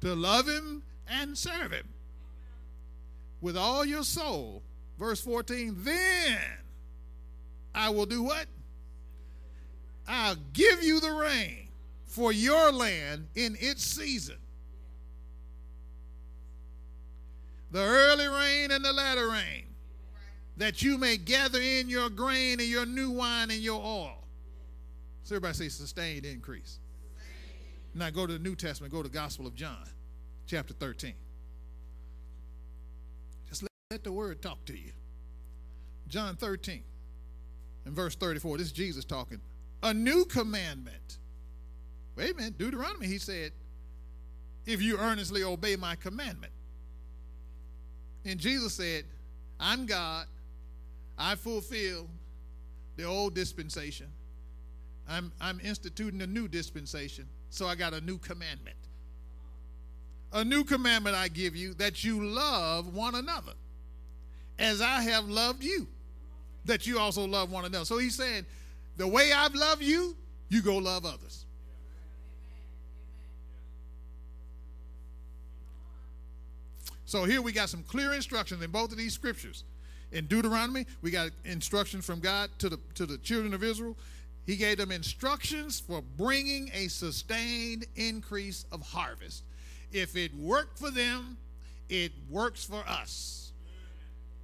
to 0.00 0.14
love 0.14 0.46
him 0.46 0.82
and 1.08 1.36
serve 1.36 1.72
him 1.72 1.88
with 3.40 3.56
all 3.56 3.84
your 3.84 4.04
soul. 4.04 4.62
Verse 4.98 5.20
14, 5.20 5.76
then 5.78 6.38
I 7.74 7.90
will 7.90 8.06
do 8.06 8.22
what? 8.22 8.46
I'll 10.06 10.36
give 10.52 10.82
you 10.82 11.00
the 11.00 11.12
rain 11.12 11.68
for 12.04 12.32
your 12.32 12.72
land 12.72 13.28
in 13.34 13.56
its 13.60 13.84
season. 13.84 14.36
The 17.70 17.80
early 17.80 18.26
rain 18.26 18.70
and 18.70 18.84
the 18.84 18.92
latter 18.92 19.28
rain, 19.28 19.66
that 20.56 20.82
you 20.82 20.98
may 20.98 21.16
gather 21.16 21.60
in 21.60 21.88
your 21.88 22.10
grain 22.10 22.60
and 22.60 22.68
your 22.68 22.84
new 22.84 23.10
wine 23.10 23.50
and 23.50 23.60
your 23.60 23.80
oil. 23.80 24.24
So 25.22 25.36
everybody 25.36 25.54
say 25.54 25.68
sustained 25.68 26.26
increase. 26.26 26.80
Now 27.94 28.10
go 28.10 28.26
to 28.26 28.32
the 28.32 28.38
New 28.38 28.56
Testament, 28.56 28.92
go 28.92 29.02
to 29.02 29.08
the 29.08 29.14
Gospel 29.14 29.46
of 29.46 29.54
John, 29.54 29.88
chapter 30.46 30.74
13. 30.74 31.14
Just 33.48 33.62
let, 33.62 33.70
let 33.90 34.04
the 34.04 34.12
word 34.12 34.42
talk 34.42 34.64
to 34.66 34.76
you. 34.76 34.92
John 36.08 36.36
13 36.36 36.82
and 37.84 37.94
verse 37.94 38.16
34. 38.16 38.58
This 38.58 38.66
is 38.68 38.72
Jesus 38.72 39.04
talking. 39.04 39.40
A 39.82 39.94
new 39.94 40.24
commandment. 40.24 41.18
Wait 42.16 42.32
a 42.32 42.34
minute. 42.34 42.58
Deuteronomy, 42.58 43.06
he 43.06 43.18
said, 43.18 43.52
if 44.66 44.82
you 44.82 44.98
earnestly 44.98 45.42
obey 45.42 45.76
my 45.76 45.94
commandment. 45.94 46.52
And 48.24 48.38
Jesus 48.38 48.74
said, 48.74 49.04
I'm 49.58 49.86
God. 49.86 50.26
I 51.18 51.34
fulfill 51.34 52.06
the 52.96 53.04
old 53.04 53.34
dispensation. 53.34 54.06
I'm, 55.08 55.32
I'm 55.40 55.60
instituting 55.60 56.22
a 56.22 56.26
new 56.26 56.48
dispensation. 56.48 57.26
So 57.50 57.66
I 57.66 57.74
got 57.74 57.92
a 57.92 58.00
new 58.00 58.18
commandment. 58.18 58.76
A 60.32 60.44
new 60.44 60.64
commandment 60.64 61.16
I 61.16 61.28
give 61.28 61.56
you 61.56 61.74
that 61.74 62.04
you 62.04 62.24
love 62.24 62.94
one 62.94 63.16
another 63.16 63.52
as 64.58 64.80
I 64.80 65.00
have 65.02 65.28
loved 65.28 65.64
you, 65.64 65.88
that 66.66 66.86
you 66.86 66.98
also 66.98 67.26
love 67.26 67.50
one 67.50 67.64
another. 67.64 67.84
So 67.84 67.98
he's 67.98 68.14
saying, 68.14 68.46
the 68.96 69.08
way 69.08 69.32
I've 69.32 69.54
loved 69.54 69.82
you, 69.82 70.16
you 70.48 70.62
go 70.62 70.76
love 70.76 71.04
others. 71.04 71.46
So 77.10 77.24
here 77.24 77.42
we 77.42 77.50
got 77.50 77.68
some 77.68 77.82
clear 77.82 78.12
instructions 78.12 78.62
in 78.62 78.70
both 78.70 78.92
of 78.92 78.96
these 78.96 79.12
scriptures. 79.12 79.64
In 80.12 80.26
Deuteronomy, 80.26 80.86
we 81.02 81.10
got 81.10 81.30
instructions 81.44 82.06
from 82.06 82.20
God 82.20 82.50
to 82.60 82.68
the 82.68 82.78
to 82.94 83.04
the 83.04 83.18
children 83.18 83.52
of 83.52 83.64
Israel. 83.64 83.96
He 84.46 84.54
gave 84.54 84.76
them 84.76 84.92
instructions 84.92 85.80
for 85.80 86.02
bringing 86.16 86.70
a 86.72 86.86
sustained 86.86 87.84
increase 87.96 88.64
of 88.70 88.80
harvest. 88.82 89.42
If 89.90 90.16
it 90.16 90.32
worked 90.36 90.78
for 90.78 90.92
them, 90.92 91.36
it 91.88 92.12
works 92.30 92.64
for 92.64 92.84
us. 92.86 93.50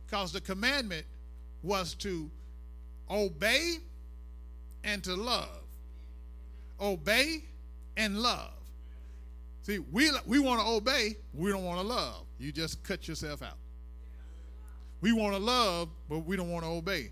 Because 0.05 0.33
the 0.33 0.41
commandment 0.41 1.07
was 1.63 1.95
to 1.95 2.29
obey 3.09 3.77
and 4.83 5.05
to 5.05 5.15
love. 5.15 5.63
Obey 6.81 7.45
and 7.97 8.19
love. 8.19 8.56
See, 9.67 9.81
we, 9.81 10.09
we 10.27 10.39
want 10.39 10.61
to 10.61 10.67
obey, 10.69 11.17
we 11.35 11.51
don't 11.51 11.65
want 11.65 11.81
to 11.81 11.87
love. 11.87 12.25
You 12.39 12.53
just 12.53 12.85
cut 12.85 13.09
yourself 13.09 13.43
out. 13.43 13.59
We 15.01 15.11
want 15.13 15.35
to 15.35 15.41
love, 15.41 15.89
but 16.09 16.21
we 16.21 16.37
don't 16.37 16.53
want 16.53 16.65
to 16.65 16.71
obey. 16.71 17.11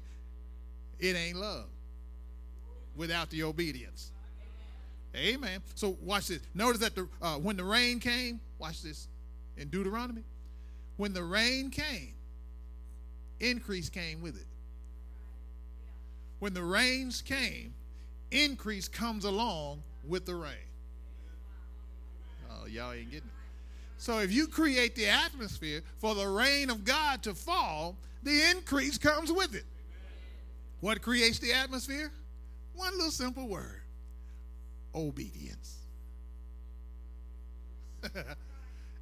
It 1.00 1.16
ain't 1.16 1.36
love 1.36 1.66
without 2.94 3.28
the 3.30 3.42
obedience. 3.42 4.12
Amen. 5.16 5.62
So 5.74 5.96
watch 6.00 6.28
this. 6.28 6.42
Notice 6.54 6.80
that 6.82 6.94
the 6.94 7.08
uh, 7.20 7.34
when 7.38 7.56
the 7.56 7.64
rain 7.64 7.98
came, 7.98 8.38
watch 8.60 8.82
this 8.82 9.08
in 9.56 9.66
Deuteronomy. 9.66 10.22
When 10.96 11.12
the 11.12 11.24
rain 11.24 11.70
came, 11.70 12.14
increase 13.40 13.88
came 13.88 14.22
with 14.22 14.36
it. 14.36 14.46
When 16.38 16.54
the 16.54 16.62
rains 16.62 17.20
came, 17.20 17.74
increase 18.30 18.86
comes 18.86 19.24
along 19.24 19.82
with 20.06 20.24
the 20.24 20.36
rain. 20.36 20.52
Oh, 22.64 22.66
y'all 22.66 22.92
ain't 22.92 23.10
getting 23.10 23.28
it. 23.28 23.34
So 23.98 24.20
if 24.20 24.32
you 24.32 24.46
create 24.46 24.94
the 24.96 25.06
atmosphere 25.06 25.82
for 25.98 26.14
the 26.14 26.26
rain 26.26 26.70
of 26.70 26.84
God 26.84 27.22
to 27.24 27.34
fall, 27.34 27.96
the 28.22 28.50
increase 28.50 28.96
comes 28.98 29.30
with 29.30 29.54
it. 29.54 29.64
What 30.80 31.02
creates 31.02 31.38
the 31.38 31.52
atmosphere? 31.52 32.10
One 32.74 32.92
little 32.94 33.10
simple 33.10 33.48
word 33.48 33.82
obedience. 34.94 35.78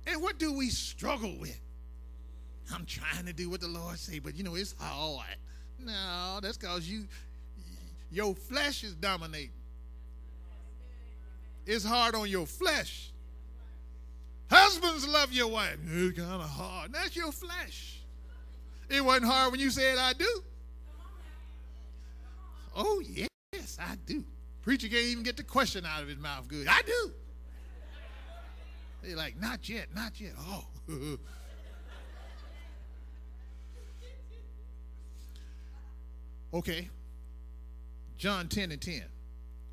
and 0.07 0.23
what 0.23 0.39
do 0.39 0.53
we 0.53 0.69
struggle 0.69 1.35
with? 1.39 1.61
I'm 2.73 2.87
trying 2.87 3.27
to 3.27 3.33
do 3.33 3.51
what 3.51 3.61
the 3.61 3.69
Lord 3.69 3.99
say, 3.99 4.19
but 4.19 4.37
you 4.37 4.45
know 4.45 4.55
it's 4.55 4.75
hard. 4.79 5.37
No, 5.79 6.39
that's 6.41 6.57
because 6.57 6.89
you 6.89 7.07
your 8.11 8.35
flesh 8.35 8.85
is 8.85 8.95
dominating. 8.95 9.51
It's 11.67 11.85
hard 11.85 12.15
on 12.15 12.29
your 12.29 12.47
flesh. 12.47 13.12
Husbands 14.53 15.09
love 15.09 15.33
your 15.33 15.49
wife. 15.49 15.79
It's 15.91 16.19
kind 16.19 16.43
of 16.43 16.49
hard. 16.49 16.93
That's 16.93 17.17
your 17.17 17.33
flesh. 17.33 18.03
It 18.91 19.03
wasn't 19.03 19.25
hard 19.25 19.51
when 19.51 19.61
you 19.61 19.71
said 19.71 19.97
I 19.97 20.13
do. 20.13 20.43
Oh 22.77 23.03
yes, 23.03 23.79
I 23.81 23.97
do. 24.05 24.23
Preacher 24.61 24.89
can't 24.89 25.05
even 25.05 25.23
get 25.23 25.39
the 25.39 25.43
question 25.43 25.87
out 25.87 26.03
of 26.03 26.09
his 26.09 26.19
mouth 26.19 26.49
good. 26.49 26.67
I 26.69 26.83
do. 26.83 27.13
They're 29.03 29.17
like, 29.17 29.41
not 29.41 29.67
yet, 29.71 29.87
not 29.95 30.21
yet. 30.21 30.33
Oh. 30.39 30.67
okay. 36.55 36.91
John 38.19 38.49
10 38.49 38.71
and 38.71 38.81
10. 38.81 39.03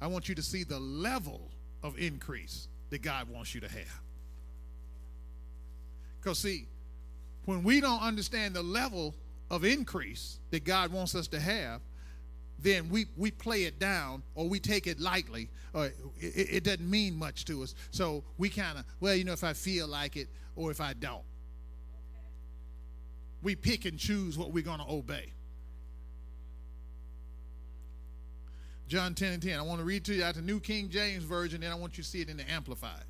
I 0.02 0.08
want 0.08 0.30
you 0.30 0.36
to 0.36 0.42
see 0.42 0.64
the 0.64 0.80
level 0.80 1.52
of 1.84 2.00
increase 2.00 2.70
that 2.92 3.02
God 3.02 3.30
wants 3.30 3.54
you 3.54 3.60
to 3.62 3.68
have. 3.68 4.02
Because, 6.20 6.40
see, 6.40 6.68
when 7.46 7.64
we 7.64 7.82
don't 7.82 8.02
understand 8.02 8.54
the 8.54 8.64
level 8.64 9.16
of 9.50 9.64
increase 9.64 10.40
that 10.52 10.64
God 10.64 10.92
wants 10.92 11.16
us 11.16 11.28
to 11.30 11.40
have, 11.40 11.82
then 12.62 12.90
we, 12.90 13.06
we 13.16 13.32
play 13.32 13.64
it 13.64 13.80
down 13.80 14.22
or 14.36 14.48
we 14.50 14.60
take 14.60 14.86
it 14.86 15.00
lightly 15.00 15.50
uh, 15.74 15.78
or 15.80 15.86
it, 16.18 16.48
it 16.52 16.64
doesn't 16.64 16.90
mean 16.90 17.16
much 17.16 17.46
to 17.46 17.64
us. 17.64 17.74
So 17.92 18.24
we 18.38 18.50
kind 18.50 18.78
of, 18.78 18.86
well, 19.00 19.16
you 19.16 19.24
know, 19.24 19.32
if 19.32 19.44
I 19.44 19.54
feel 19.54 19.88
like 19.88 20.18
it 20.18 20.28
or 20.56 20.72
if 20.72 20.82
I 20.82 20.94
don't. 20.94 21.24
We 23.42 23.56
pick 23.56 23.86
and 23.86 23.98
choose 23.98 24.38
what 24.38 24.52
we're 24.52 24.64
going 24.64 24.80
to 24.80 24.90
obey. 24.90 25.32
John 28.90 29.14
10 29.14 29.34
and 29.34 29.42
10. 29.42 29.58
I 29.58 29.62
want 29.62 29.80
to 29.80 29.86
read 29.86 30.04
to 30.06 30.14
you 30.14 30.24
out 30.24 30.36
the 30.36 30.42
New 30.42 30.60
King 30.60 30.90
James 30.90 31.24
Version, 31.24 31.64
and 31.64 31.72
I 31.72 31.76
want 31.76 31.98
you 31.98 32.04
to 32.04 32.10
see 32.10 32.22
it 32.22 32.30
in 32.30 32.38
the 32.38 32.52
Amplified. 32.52 33.04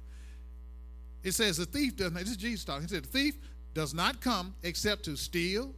It 1.24 1.32
says, 1.32 1.58
The 1.58 1.66
thief 1.66 1.96
does 1.96 2.12
not, 2.12 2.22
this 2.22 2.32
is 2.32 2.38
Jesus 2.38 2.66
talking. 2.66 2.84
He 2.84 2.88
said, 2.88 3.04
The 3.04 3.10
thief 3.10 3.36
does 3.74 3.94
not 3.94 4.22
come 4.22 4.56
except 4.64 5.04
to 5.06 5.16
steal, 5.16 5.74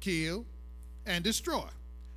kill, 0.00 0.44
and 1.06 1.22
destroy. 1.22 1.66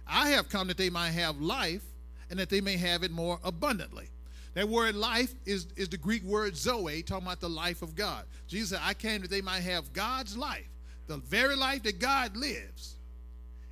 I 0.07 0.29
have 0.29 0.49
come 0.49 0.67
that 0.67 0.77
they 0.77 0.89
might 0.89 1.11
have 1.11 1.41
life 1.41 1.83
and 2.29 2.39
that 2.39 2.49
they 2.49 2.61
may 2.61 2.77
have 2.77 3.03
it 3.03 3.11
more 3.11 3.39
abundantly. 3.43 4.09
That 4.53 4.67
word 4.67 4.95
life 4.95 5.33
is, 5.45 5.67
is 5.75 5.89
the 5.89 5.97
Greek 5.97 6.23
word 6.23 6.57
zoe, 6.57 7.03
talking 7.03 7.27
about 7.27 7.39
the 7.39 7.49
life 7.49 7.81
of 7.81 7.95
God. 7.95 8.23
Jesus 8.47 8.69
said, 8.69 8.79
I 8.83 8.93
came 8.93 9.21
that 9.21 9.29
they 9.29 9.41
might 9.41 9.61
have 9.61 9.93
God's 9.93 10.35
life, 10.35 10.67
the 11.07 11.17
very 11.17 11.55
life 11.55 11.83
that 11.83 11.99
God 11.99 12.35
lives, 12.35 12.95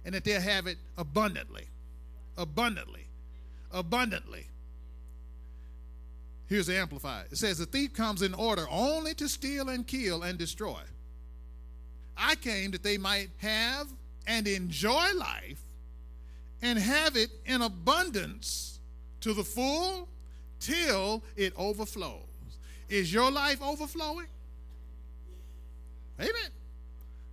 and 0.06 0.14
that 0.14 0.24
they'll 0.24 0.40
have 0.40 0.68
it 0.68 0.78
abundantly. 0.98 1.68
Abundantly. 2.38 3.08
Abundantly. 3.72 4.48
Here's 6.48 6.68
the 6.68 6.78
Amplified. 6.78 7.26
It 7.32 7.38
says, 7.38 7.58
The 7.58 7.66
thief 7.66 7.94
comes 7.94 8.22
in 8.22 8.34
order 8.34 8.66
only 8.70 9.14
to 9.16 9.28
steal 9.28 9.70
and 9.70 9.86
kill 9.86 10.24
and 10.24 10.38
destroy. 10.38 10.80
I 12.18 12.36
came 12.36 12.72
that 12.72 12.84
they 12.84 12.98
might 12.98 13.30
have 13.38 13.88
and 14.28 14.48
enjoy 14.48 15.06
life 15.18 15.62
and 16.62 16.80
have 16.80 17.16
it 17.16 17.30
in 17.46 17.62
abundance 17.62 18.80
to 19.22 19.34
the 19.34 19.44
full 19.44 20.08
till 20.60 21.24
it 21.36 21.54
overflows. 21.58 22.22
Is 22.90 23.12
your 23.12 23.32
life 23.32 23.62
overflowing? 23.62 24.28
Amen. 26.20 26.52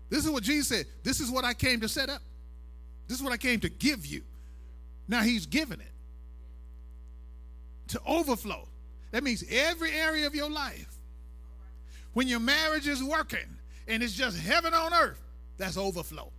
This 0.09 0.25
is 0.25 0.31
what 0.31 0.43
Jesus 0.43 0.69
said. 0.69 0.87
This 1.03 1.21
is 1.21 1.31
what 1.31 1.45
I 1.45 1.55
came 1.55 1.81
to 1.81 1.89
set 1.89 2.09
up. 2.09 2.23
This 3.09 3.19
is 3.19 3.23
what 3.23 3.33
I 3.33 3.37
came 3.37 3.61
to 3.61 3.69
give 3.69 4.05
you. 4.05 4.23
Now 5.07 5.23
he's 5.23 5.47
given 5.47 5.81
it 5.81 5.93
to 7.89 8.01
overflow. 8.07 8.69
That 9.13 9.23
means 9.23 9.45
every 9.51 9.93
area 9.93 10.27
of 10.27 10.35
your 10.35 10.51
life. 10.51 10.89
When 12.15 12.29
your 12.29 12.41
marriage 12.41 12.89
is 12.89 13.03
working 13.03 13.57
and 13.87 14.03
it's 14.03 14.15
just 14.15 14.39
heaven 14.39 14.75
on 14.75 14.93
earth, 14.93 15.23
that's 15.59 15.77
overflow. 15.77 16.31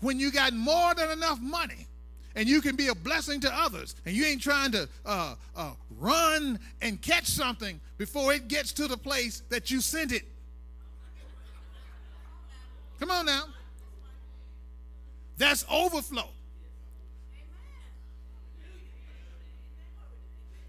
When 0.00 0.18
you 0.18 0.32
got 0.32 0.52
more 0.52 0.94
than 0.94 1.10
enough 1.10 1.40
money 1.40 1.86
and 2.34 2.48
you 2.48 2.60
can 2.60 2.76
be 2.76 2.88
a 2.88 2.94
blessing 2.94 3.40
to 3.40 3.54
others 3.54 3.94
and 4.04 4.14
you 4.14 4.24
ain't 4.24 4.42
trying 4.42 4.72
to 4.72 4.88
uh, 5.04 5.34
uh, 5.56 5.72
run 5.98 6.58
and 6.82 7.00
catch 7.00 7.26
something 7.26 7.80
before 7.98 8.32
it 8.32 8.48
gets 8.48 8.72
to 8.74 8.88
the 8.88 8.96
place 8.96 9.42
that 9.48 9.70
you 9.70 9.80
sent 9.80 10.12
it. 10.12 10.22
Come 13.00 13.10
on 13.10 13.26
now. 13.26 13.44
That's 15.36 15.64
overflow. 15.70 16.28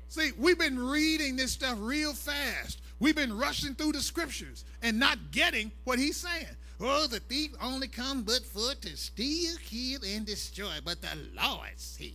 See, 0.10 0.32
we've 0.40 0.58
been 0.58 0.80
reading 0.80 1.36
this 1.36 1.52
stuff 1.52 1.78
real 1.80 2.14
fast. 2.14 2.82
We've 3.00 3.16
been 3.16 3.38
rushing 3.38 3.76
through 3.76 3.92
the 3.92 4.02
scriptures 4.02 4.66
and 4.82 5.00
not 5.00 5.32
getting 5.32 5.72
what 5.84 6.00
he's 6.00 6.18
saying. 6.18 6.48
Oh, 6.82 7.06
the 7.08 7.20
thief 7.20 7.52
only 7.62 7.88
come 7.88 8.24
but 8.24 8.44
for 8.44 8.74
to 8.74 8.98
steal, 8.98 9.56
kill, 9.64 10.00
and 10.06 10.26
destroy. 10.26 10.74
But 10.84 11.02
the 11.02 11.10
Lord 11.40 11.70
said, 11.76 12.14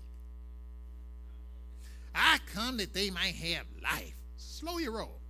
I 2.14 2.38
come 2.52 2.78
that 2.78 2.94
they 2.94 3.10
might 3.10 3.34
have 3.36 3.66
life. 3.82 4.14
Slow 4.36 4.78
your 4.78 4.98
roll. 4.98 5.20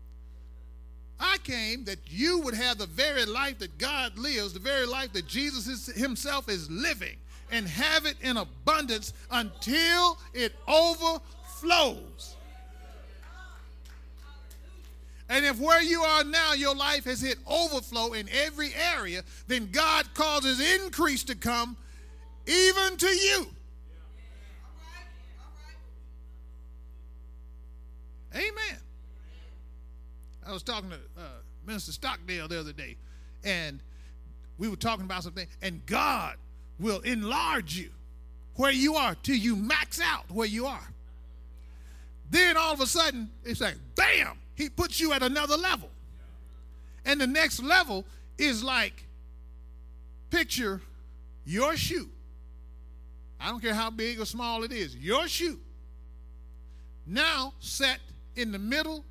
I 1.20 1.36
came 1.44 1.84
that 1.84 1.98
you 2.06 2.40
would 2.40 2.54
have 2.54 2.78
the 2.78 2.86
very 2.86 3.26
life 3.26 3.58
that 3.58 3.76
God 3.78 4.18
lives, 4.18 4.54
the 4.54 4.58
very 4.58 4.86
life 4.86 5.12
that 5.12 5.26
Jesus 5.26 5.66
is, 5.66 5.94
himself 5.94 6.48
is 6.48 6.70
living, 6.70 7.16
and 7.50 7.68
have 7.68 8.06
it 8.06 8.16
in 8.22 8.38
abundance 8.38 9.12
until 9.30 10.18
it 10.32 10.54
overflows. 10.66 12.33
And 15.34 15.44
if 15.44 15.58
where 15.58 15.82
you 15.82 16.00
are 16.00 16.22
now, 16.22 16.52
your 16.52 16.76
life 16.76 17.06
has 17.06 17.20
hit 17.20 17.38
overflow 17.44 18.12
in 18.12 18.28
every 18.28 18.70
area, 18.94 19.24
then 19.48 19.68
God 19.72 20.06
causes 20.14 20.60
increase 20.76 21.24
to 21.24 21.34
come 21.34 21.76
even 22.46 22.96
to 22.96 23.08
you. 23.08 23.46
Amen. 28.32 28.78
I 30.46 30.52
was 30.52 30.62
talking 30.62 30.90
to 30.90 30.96
uh, 31.20 31.26
Minister 31.66 31.90
Stockdale 31.90 32.46
the 32.46 32.60
other 32.60 32.72
day, 32.72 32.96
and 33.42 33.80
we 34.56 34.68
were 34.68 34.76
talking 34.76 35.04
about 35.04 35.24
something, 35.24 35.48
and 35.62 35.84
God 35.84 36.36
will 36.78 37.00
enlarge 37.00 37.76
you 37.76 37.90
where 38.54 38.70
you 38.70 38.94
are 38.94 39.16
till 39.16 39.34
you 39.34 39.56
max 39.56 40.00
out 40.00 40.30
where 40.30 40.46
you 40.46 40.66
are. 40.66 40.88
Then 42.30 42.56
all 42.56 42.72
of 42.72 42.80
a 42.80 42.86
sudden, 42.86 43.30
it's 43.44 43.60
like, 43.60 43.74
bam, 43.96 44.38
he 44.54 44.68
puts 44.68 45.00
you 45.00 45.12
at 45.12 45.22
another 45.22 45.56
level. 45.56 45.90
And 47.04 47.20
the 47.20 47.26
next 47.26 47.62
level 47.62 48.04
is 48.38 48.62
like 48.64 49.04
picture 50.30 50.80
your 51.44 51.76
shoe. 51.76 52.08
I 53.40 53.48
don't 53.48 53.60
care 53.60 53.74
how 53.74 53.90
big 53.90 54.20
or 54.20 54.24
small 54.24 54.62
it 54.64 54.72
is, 54.72 54.96
your 54.96 55.28
shoe. 55.28 55.58
Now 57.06 57.52
set 57.60 58.00
in 58.36 58.52
the 58.52 58.58
middle 58.58 59.04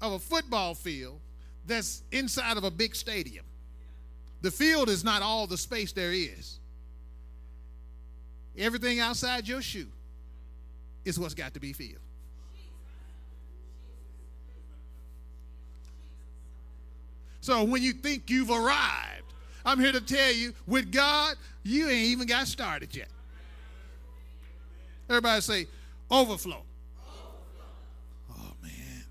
of 0.00 0.12
a 0.12 0.18
football 0.18 0.74
field 0.74 1.20
that's 1.66 2.02
inside 2.12 2.56
of 2.56 2.64
a 2.64 2.70
big 2.70 2.94
stadium. 2.94 3.44
The 4.42 4.50
field 4.50 4.88
is 4.88 5.04
not 5.04 5.22
all 5.22 5.46
the 5.46 5.56
space 5.56 5.92
there 5.92 6.12
is. 6.12 6.58
Everything 8.56 9.00
outside 9.00 9.46
your 9.46 9.62
shoe 9.62 9.88
is 11.04 11.18
what's 11.18 11.34
got 11.34 11.54
to 11.54 11.60
be 11.60 11.72
filled. 11.72 11.98
So 17.40 17.64
when 17.64 17.82
you 17.82 17.92
think 17.92 18.28
you've 18.28 18.50
arrived, 18.50 19.22
I'm 19.64 19.78
here 19.78 19.92
to 19.92 20.00
tell 20.00 20.32
you 20.32 20.52
with 20.66 20.92
God, 20.92 21.36
you 21.62 21.88
ain't 21.88 22.08
even 22.08 22.26
got 22.26 22.46
started 22.46 22.94
yet. 22.94 23.08
Everybody 25.08 25.40
say, 25.40 25.66
overflow. 26.10 26.62
Oh, 28.30 28.52
man. 28.62 29.04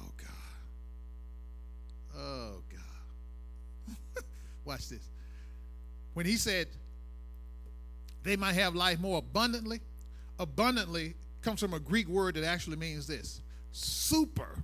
Oh, 0.00 0.10
God. 0.16 0.28
Oh, 2.16 2.62
God. 2.70 4.24
Watch 4.64 4.88
this. 4.88 5.08
When 6.14 6.26
he 6.26 6.36
said 6.36 6.68
they 8.22 8.36
might 8.36 8.54
have 8.54 8.74
life 8.74 9.00
more 9.00 9.18
abundantly, 9.18 9.80
abundantly 10.38 11.14
comes 11.42 11.60
from 11.60 11.74
a 11.74 11.80
Greek 11.80 12.08
word 12.08 12.36
that 12.36 12.44
actually 12.44 12.76
means 12.76 13.06
this 13.06 13.40
super 13.72 14.62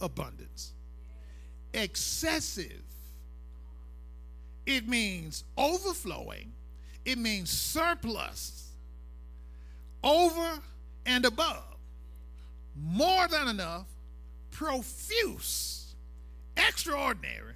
abundance, 0.00 0.72
excessive. 1.72 2.82
It 4.66 4.86
means 4.86 5.44
overflowing, 5.56 6.52
it 7.04 7.18
means 7.18 7.50
surplus, 7.50 8.72
over 10.04 10.60
and 11.06 11.24
above, 11.24 11.64
more 12.76 13.26
than 13.28 13.48
enough, 13.48 13.86
profuse, 14.50 15.94
extraordinary, 16.56 17.54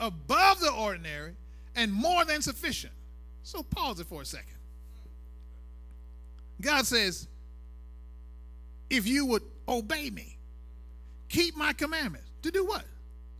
above 0.00 0.60
the 0.60 0.70
ordinary, 0.70 1.32
and 1.74 1.92
more 1.92 2.24
than 2.24 2.42
sufficient. 2.42 2.92
So 3.42 3.62
pause 3.62 4.00
it 4.00 4.06
for 4.06 4.22
a 4.22 4.24
second. 4.24 4.48
God 6.60 6.86
says, 6.86 7.26
if 8.90 9.06
you 9.06 9.26
would 9.26 9.42
obey 9.68 10.10
me, 10.10 10.33
keep 11.34 11.56
my 11.56 11.72
commandments. 11.72 12.30
To 12.42 12.50
do 12.50 12.64
what? 12.64 12.84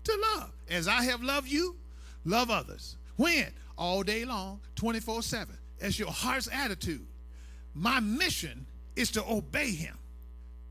To 0.05 0.19
love. 0.35 0.51
As 0.69 0.89
I 0.89 1.05
have 1.05 1.23
loved 1.23 1.49
you, 1.49 1.77
love 2.25 2.51
others. 2.51 2.97
When? 3.17 3.47
All 3.79 4.03
day 4.03 4.25
long, 4.25 4.61
24 4.77 5.23
7. 5.23 5.57
That's 5.79 5.99
your 5.99 6.11
heart's 6.11 6.49
attitude. 6.53 7.07
My 7.75 8.01
mission 8.01 8.67
is 8.97 9.11
to 9.13 9.25
obey 9.25 9.71
him. 9.71 9.97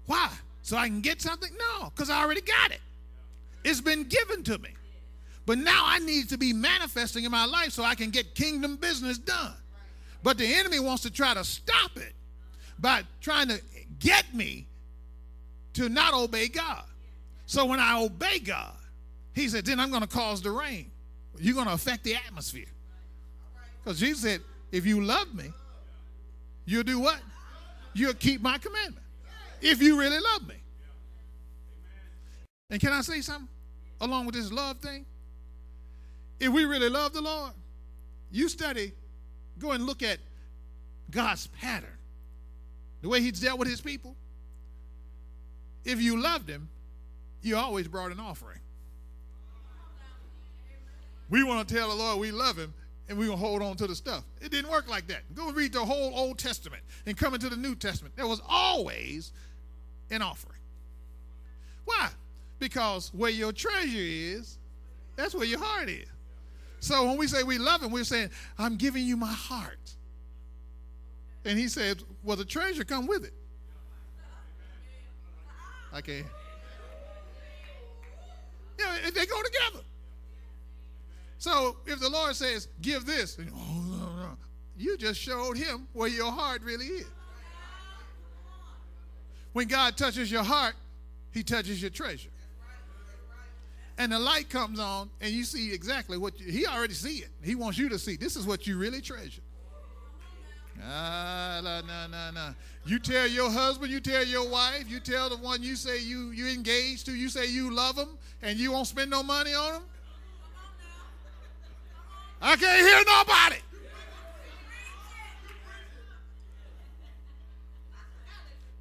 Why? 0.06 0.30
So 0.62 0.78
I 0.78 0.88
can 0.88 1.02
get 1.02 1.22
something? 1.22 1.52
No, 1.58 1.90
because 1.90 2.10
I 2.10 2.22
already 2.22 2.42
got 2.42 2.72
it. 2.72 2.82
It's 3.64 3.82
been 3.82 4.04
given 4.04 4.44
to 4.44 4.58
me. 4.60 4.70
But 5.46 5.58
now 5.58 5.84
I 5.86 6.00
need 6.00 6.30
to 6.30 6.38
be 6.38 6.54
manifesting 6.54 7.26
in 7.26 7.32
my 7.32 7.46
life 7.46 7.72
so 7.72 7.84
I 7.84 7.96
can 7.96 8.10
get 8.10 8.34
kingdom 8.34 8.78
business 8.78 9.18
done. 9.18 9.54
But 10.24 10.38
the 10.38 10.46
enemy 10.46 10.80
wants 10.80 11.04
to 11.04 11.12
try 11.12 11.34
to 11.34 11.44
stop 11.44 11.98
it 11.98 12.14
by 12.80 13.04
trying 13.20 13.50
to 13.50 13.62
get 14.00 14.34
me 14.34 14.68
to 15.74 15.90
not 15.90 16.14
obey 16.14 16.48
God. 16.48 16.86
So 17.45 17.65
when 17.65 17.79
I 17.79 18.01
obey 18.01 18.39
God, 18.39 18.73
he 19.34 19.49
said, 19.49 19.65
then 19.65 19.79
I'm 19.79 19.89
going 19.89 20.01
to 20.01 20.08
cause 20.08 20.41
the 20.41 20.51
rain. 20.51 20.91
You're 21.39 21.56
going 21.56 21.67
to 21.67 21.73
affect 21.73 22.03
the 22.03 22.15
atmosphere. 22.15 22.67
Because 23.84 23.99
Jesus 23.99 24.21
said, 24.21 24.41
if 24.71 24.86
you 24.86 25.03
love 25.03 25.34
me, 25.34 25.51
you'll 26.65 26.84
do 26.84 26.99
what? 26.99 27.19
You'll 27.93 28.13
keep 28.13 28.41
my 28.41 28.58
commandment. 28.58 29.06
If 29.62 29.82
you 29.82 29.99
really 29.99 30.19
love 30.19 30.47
me. 30.47 30.56
And 32.69 32.79
can 32.79 32.91
I 32.91 33.01
say 33.01 33.21
something 33.21 33.47
along 34.01 34.25
with 34.25 34.36
this 34.36 34.51
love 34.51 34.77
thing? 34.77 35.06
If 36.39 36.51
we 36.51 36.65
really 36.65 36.89
love 36.89 37.13
the 37.13 37.21
Lord, 37.21 37.53
you 38.32 38.49
study, 38.49 38.93
go 39.60 39.71
and 39.71 39.86
look 39.86 40.01
at 40.01 40.17
God's 41.12 41.47
pattern, 41.47 41.97
the 43.01 43.10
way 43.10 43.21
He's 43.21 43.39
dealt 43.39 43.60
with 43.60 43.67
His 43.67 43.79
people. 43.79 44.15
If 45.86 46.01
you 46.01 46.19
loved 46.19 46.49
Him, 46.49 46.69
you 47.43 47.58
always 47.58 47.88
brought 47.88 48.12
an 48.12 48.19
offering. 48.19 48.60
We 51.29 51.43
want 51.43 51.67
to 51.67 51.75
tell 51.75 51.89
the 51.89 51.95
Lord 51.95 52.19
we 52.19 52.32
love 52.32 52.58
Him 52.58 52.73
and 53.10 53.17
we're 53.17 53.27
going 53.27 53.39
to 53.39 53.45
hold 53.45 53.62
on 53.62 53.75
to 53.77 53.88
the 53.88 53.95
stuff. 53.95 54.23
It 54.41 54.49
didn't 54.51 54.71
work 54.71 54.89
like 54.89 55.08
that. 55.08 55.21
Go 55.36 55.51
read 55.51 55.73
the 55.73 55.84
whole 55.84 56.12
Old 56.15 56.39
Testament 56.39 56.82
and 57.06 57.17
come 57.17 57.34
into 57.34 57.49
the 57.49 57.58
New 57.58 57.75
Testament. 57.75 58.15
There 58.15 58.27
was 58.27 58.41
always 58.47 59.34
an 60.10 60.21
offering. 60.21 60.60
Why? 61.86 62.10
Because 62.60 63.12
where 63.13 63.29
your 63.29 63.51
treasure 63.51 63.97
is, 63.97 64.58
that's 65.15 65.36
where 65.36 65.45
your 65.45 65.60
heart 65.60 65.89
is. 65.89 66.08
So 66.79 67.06
when 67.06 67.17
we 67.17 67.27
say 67.27 67.43
we 67.43 67.58
love 67.58 67.82
him, 67.82 67.91
we're 67.91 68.03
saying, 68.03 68.29
I'm 68.58 68.75
giving 68.77 69.06
you 69.06 69.15
my 69.15 69.32
heart. 69.32 69.93
And 71.45 71.58
he 71.58 71.67
said, 71.67 72.01
Well, 72.23 72.38
the 72.38 72.45
treasure 72.45 72.84
come 72.84 73.06
with 73.08 73.25
it. 73.25 73.34
Okay. 75.97 76.19
Yeah, 76.19 76.42
they 79.12 79.26
go 79.26 79.42
together. 79.42 79.86
So 81.38 81.78
if 81.86 82.00
the 82.00 82.10
Lord 82.10 82.36
says, 82.36 82.68
give 82.82 83.06
this, 83.06 83.38
oh, 83.54 84.36
you 84.78 84.98
just 84.98 85.20
showed 85.20 85.58
him 85.58 85.88
where 85.94 86.10
your 86.10 86.32
heart 86.32 86.62
really 86.63 86.86
is. 86.86 87.08
When 89.52 89.68
God 89.68 89.98
touches 89.98 90.32
your 90.32 90.44
heart, 90.44 90.76
he 91.32 91.44
touches 91.44 91.82
your 91.82 91.92
treasure 91.92 92.30
and 93.98 94.12
the 94.12 94.20
light 94.20 94.50
comes 94.50 94.80
on 94.80 95.10
and 95.22 95.32
you 95.32 95.44
see 95.44 95.74
exactly 95.74 96.18
what 96.18 96.39
you, 96.39 96.52
he 96.52 96.66
already 96.66 96.94
see 96.94 97.18
it 97.18 97.30
he 97.44 97.56
wants 97.56 97.78
you 97.78 97.89
to 97.89 98.00
see 98.00 98.16
this 98.16 98.36
is 98.36 98.46
what 98.46 98.66
you 98.66 98.78
really 98.78 99.02
treasure 99.02 99.42
ah 100.82 101.62
no 101.64 101.82
no 101.82 102.32
no 102.32 102.56
you 102.86 103.00
tell 103.00 103.28
your 103.28 103.50
husband 103.50 103.92
you 103.92 104.00
tell 104.00 104.26
your 104.26 104.50
wife 104.50 104.86
you 104.88 105.00
tell 105.00 105.30
the 105.30 105.38
one 105.38 105.62
you 105.62 105.76
say 105.76 106.00
you 106.02 106.32
you 106.32 106.48
engaged 106.48 107.06
to 107.06 107.14
you 107.14 107.30
say 107.30 107.46
you 107.48 107.74
love 107.74 107.96
them 107.96 108.18
and 108.42 108.58
you 108.58 108.72
won't 108.72 108.88
spend 108.88 109.10
no 109.12 109.22
money 109.22 109.54
on 109.54 109.74
them 109.74 109.84
i 112.42 112.56
can't 112.56 112.88
hear 112.88 113.04
nobody 113.06 113.62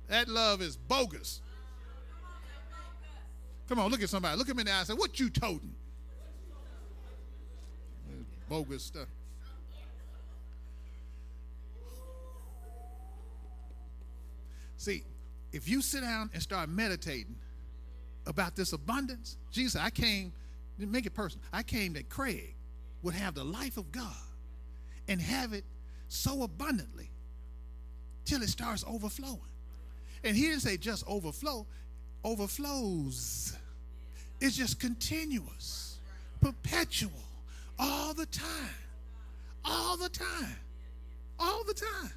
that 0.09 0.29
love 0.29 0.63
is 0.63 0.77
bogus 0.77 1.41
Come 3.73 3.79
on, 3.79 3.91
look 3.91 4.03
at 4.03 4.11
somebody. 4.11 4.37
Look 4.37 4.51
at 4.51 4.55
me 4.55 4.61
in 4.61 4.67
the 4.67 4.73
eye 4.73 4.79
and 4.81 4.87
say, 4.87 4.93
What 4.93 5.19
you 5.19 5.31
toting? 5.31 5.75
Bogus 8.47 8.83
stuff. 8.83 9.09
See, 14.83 15.05
if 15.53 15.69
you 15.69 15.81
sit 15.81 16.01
down 16.01 16.29
and 16.35 16.43
start 16.43 16.69
meditating 16.69 17.37
about 18.27 18.57
this 18.57 18.73
abundance, 18.73 19.37
Jesus, 19.53 19.81
I 19.81 19.91
came, 19.91 20.33
make 20.77 21.07
it 21.07 21.15
personal. 21.15 21.45
I 21.53 21.63
came 21.63 21.93
that 21.93 22.09
Craig 22.09 22.57
would 23.05 23.15
have 23.15 23.37
the 23.37 23.45
life 23.45 23.77
of 23.77 23.93
God 23.93 24.11
and 25.07 25.23
have 25.23 25.53
it 25.53 25.63
so 26.09 26.43
abundantly 26.43 27.13
till 28.25 28.43
it 28.43 28.49
starts 28.49 28.85
overflowing. 28.85 29.39
And 30.25 30.37
he 30.37 30.49
didn't 30.49 30.63
say 30.63 30.77
just 30.77 31.05
overflow, 31.07 31.65
overflows. 32.25 33.57
It's 34.41 34.57
just 34.57 34.81
continuous, 34.81 35.99
perpetual, 36.41 37.13
all 37.79 38.15
the 38.15 38.27
time, 38.27 38.75
all 39.65 39.97
the 39.97 40.09
time, 40.09 40.57
all 41.39 41.63
the 41.63 41.75
time. 41.75 42.11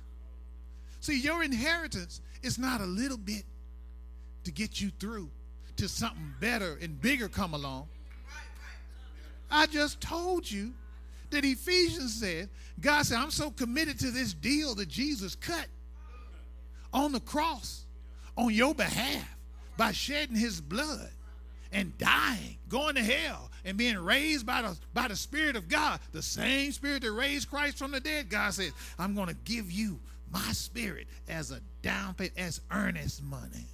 See, 0.99 1.19
your 1.19 1.43
inheritance 1.43 2.21
is 2.45 2.57
not 2.59 2.81
a 2.81 2.85
little 2.85 3.17
bit 3.17 3.43
to 4.43 4.51
get 4.51 4.79
you 4.79 4.91
through 4.99 5.29
to 5.77 5.89
something 5.89 6.33
better 6.39 6.77
and 6.81 7.01
bigger 7.01 7.27
come 7.27 7.53
along. 7.53 7.87
I 9.49 9.65
just 9.65 9.99
told 9.99 10.49
you 10.49 10.73
that 11.31 11.43
Ephesians 11.43 12.19
said, 12.19 12.49
God 12.79 13.03
said, 13.03 13.17
I'm 13.17 13.31
so 13.31 13.51
committed 13.51 13.99
to 13.99 14.11
this 14.11 14.33
deal 14.33 14.75
that 14.75 14.87
Jesus 14.87 15.35
cut 15.35 15.67
on 16.93 17.11
the 17.11 17.19
cross 17.19 17.83
on 18.37 18.53
your 18.53 18.73
behalf 18.73 19.27
by 19.77 19.91
shedding 19.91 20.35
his 20.35 20.61
blood 20.61 21.09
and 21.71 21.97
dying, 21.97 22.57
going 22.69 22.95
to 22.95 23.03
hell, 23.03 23.49
and 23.65 23.77
being 23.77 23.97
raised 23.97 24.45
by 24.45 24.61
the, 24.61 24.77
by 24.93 25.07
the 25.07 25.15
Spirit 25.15 25.55
of 25.55 25.67
God, 25.67 25.99
the 26.13 26.21
same 26.21 26.71
Spirit 26.71 27.01
that 27.01 27.11
raised 27.11 27.49
Christ 27.49 27.77
from 27.77 27.91
the 27.91 27.99
dead, 27.99 28.29
God 28.29 28.53
says, 28.53 28.71
I'm 28.97 29.15
going 29.15 29.27
to 29.27 29.35
give 29.43 29.71
you 29.71 29.99
my 30.35 30.51
Spirit 30.51 31.07
as 31.29 31.51
a 31.51 31.61
down 31.81 32.13
payment, 32.13 32.33
as 32.37 32.59
earnest 32.69 33.23
money. 33.23 33.65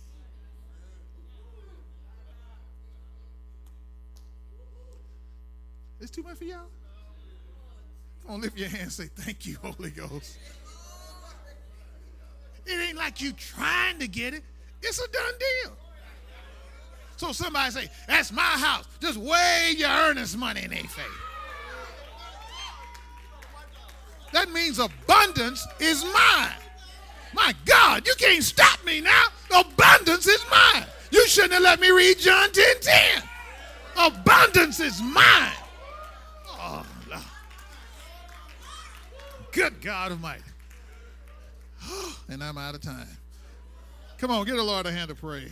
It's 5.99 6.11
too 6.11 6.21
much 6.21 6.37
for 6.37 6.43
y'all? 6.43 6.59
Come 8.23 8.35
on, 8.35 8.41
lift 8.41 8.57
your 8.57 8.69
hand 8.69 8.83
and 8.83 8.91
say, 8.91 9.05
Thank 9.15 9.47
you, 9.47 9.57
Holy 9.63 9.89
Ghost. 9.89 10.37
It 12.67 12.89
ain't 12.89 12.97
like 12.97 13.21
you 13.21 13.33
trying 13.33 13.97
to 13.97 14.07
get 14.07 14.35
it, 14.35 14.43
it's 14.83 14.99
a 14.99 15.07
done 15.11 15.33
deal. 15.39 15.77
So 17.17 17.31
somebody 17.31 17.71
say, 17.71 17.89
That's 18.07 18.31
my 18.31 18.41
house. 18.41 18.85
Just 18.99 19.17
wave 19.17 19.79
your 19.79 19.89
earnest 19.89 20.37
money 20.37 20.63
in 20.63 20.69
their 20.69 20.83
face. 20.83 21.30
That 24.33 24.51
means 24.51 24.79
abundance 24.79 25.67
is 25.79 26.03
mine. 26.05 26.55
My 27.33 27.53
God, 27.65 28.05
you 28.05 28.13
can't 28.17 28.43
stop 28.43 28.83
me 28.85 29.01
now. 29.01 29.25
Abundance 29.55 30.27
is 30.27 30.43
mine. 30.49 30.85
You 31.11 31.27
shouldn't 31.27 31.53
have 31.53 31.63
let 31.63 31.79
me 31.79 31.91
read 31.91 32.19
John 32.19 32.51
10 32.51 32.65
10. 32.81 33.23
Abundance 33.97 34.79
is 34.79 35.01
mine. 35.01 35.51
Oh, 36.47 36.85
Lord. 37.09 37.21
Good 39.51 39.81
God 39.81 40.11
Almighty. 40.11 40.43
And 42.29 42.41
I'm 42.41 42.57
out 42.57 42.75
of 42.75 42.81
time. 42.81 43.07
Come 44.17 44.31
on, 44.31 44.45
give 44.45 44.55
the 44.55 44.63
Lord 44.63 44.85
a 44.85 44.91
hand 44.91 45.11
of 45.11 45.19
praise. 45.19 45.51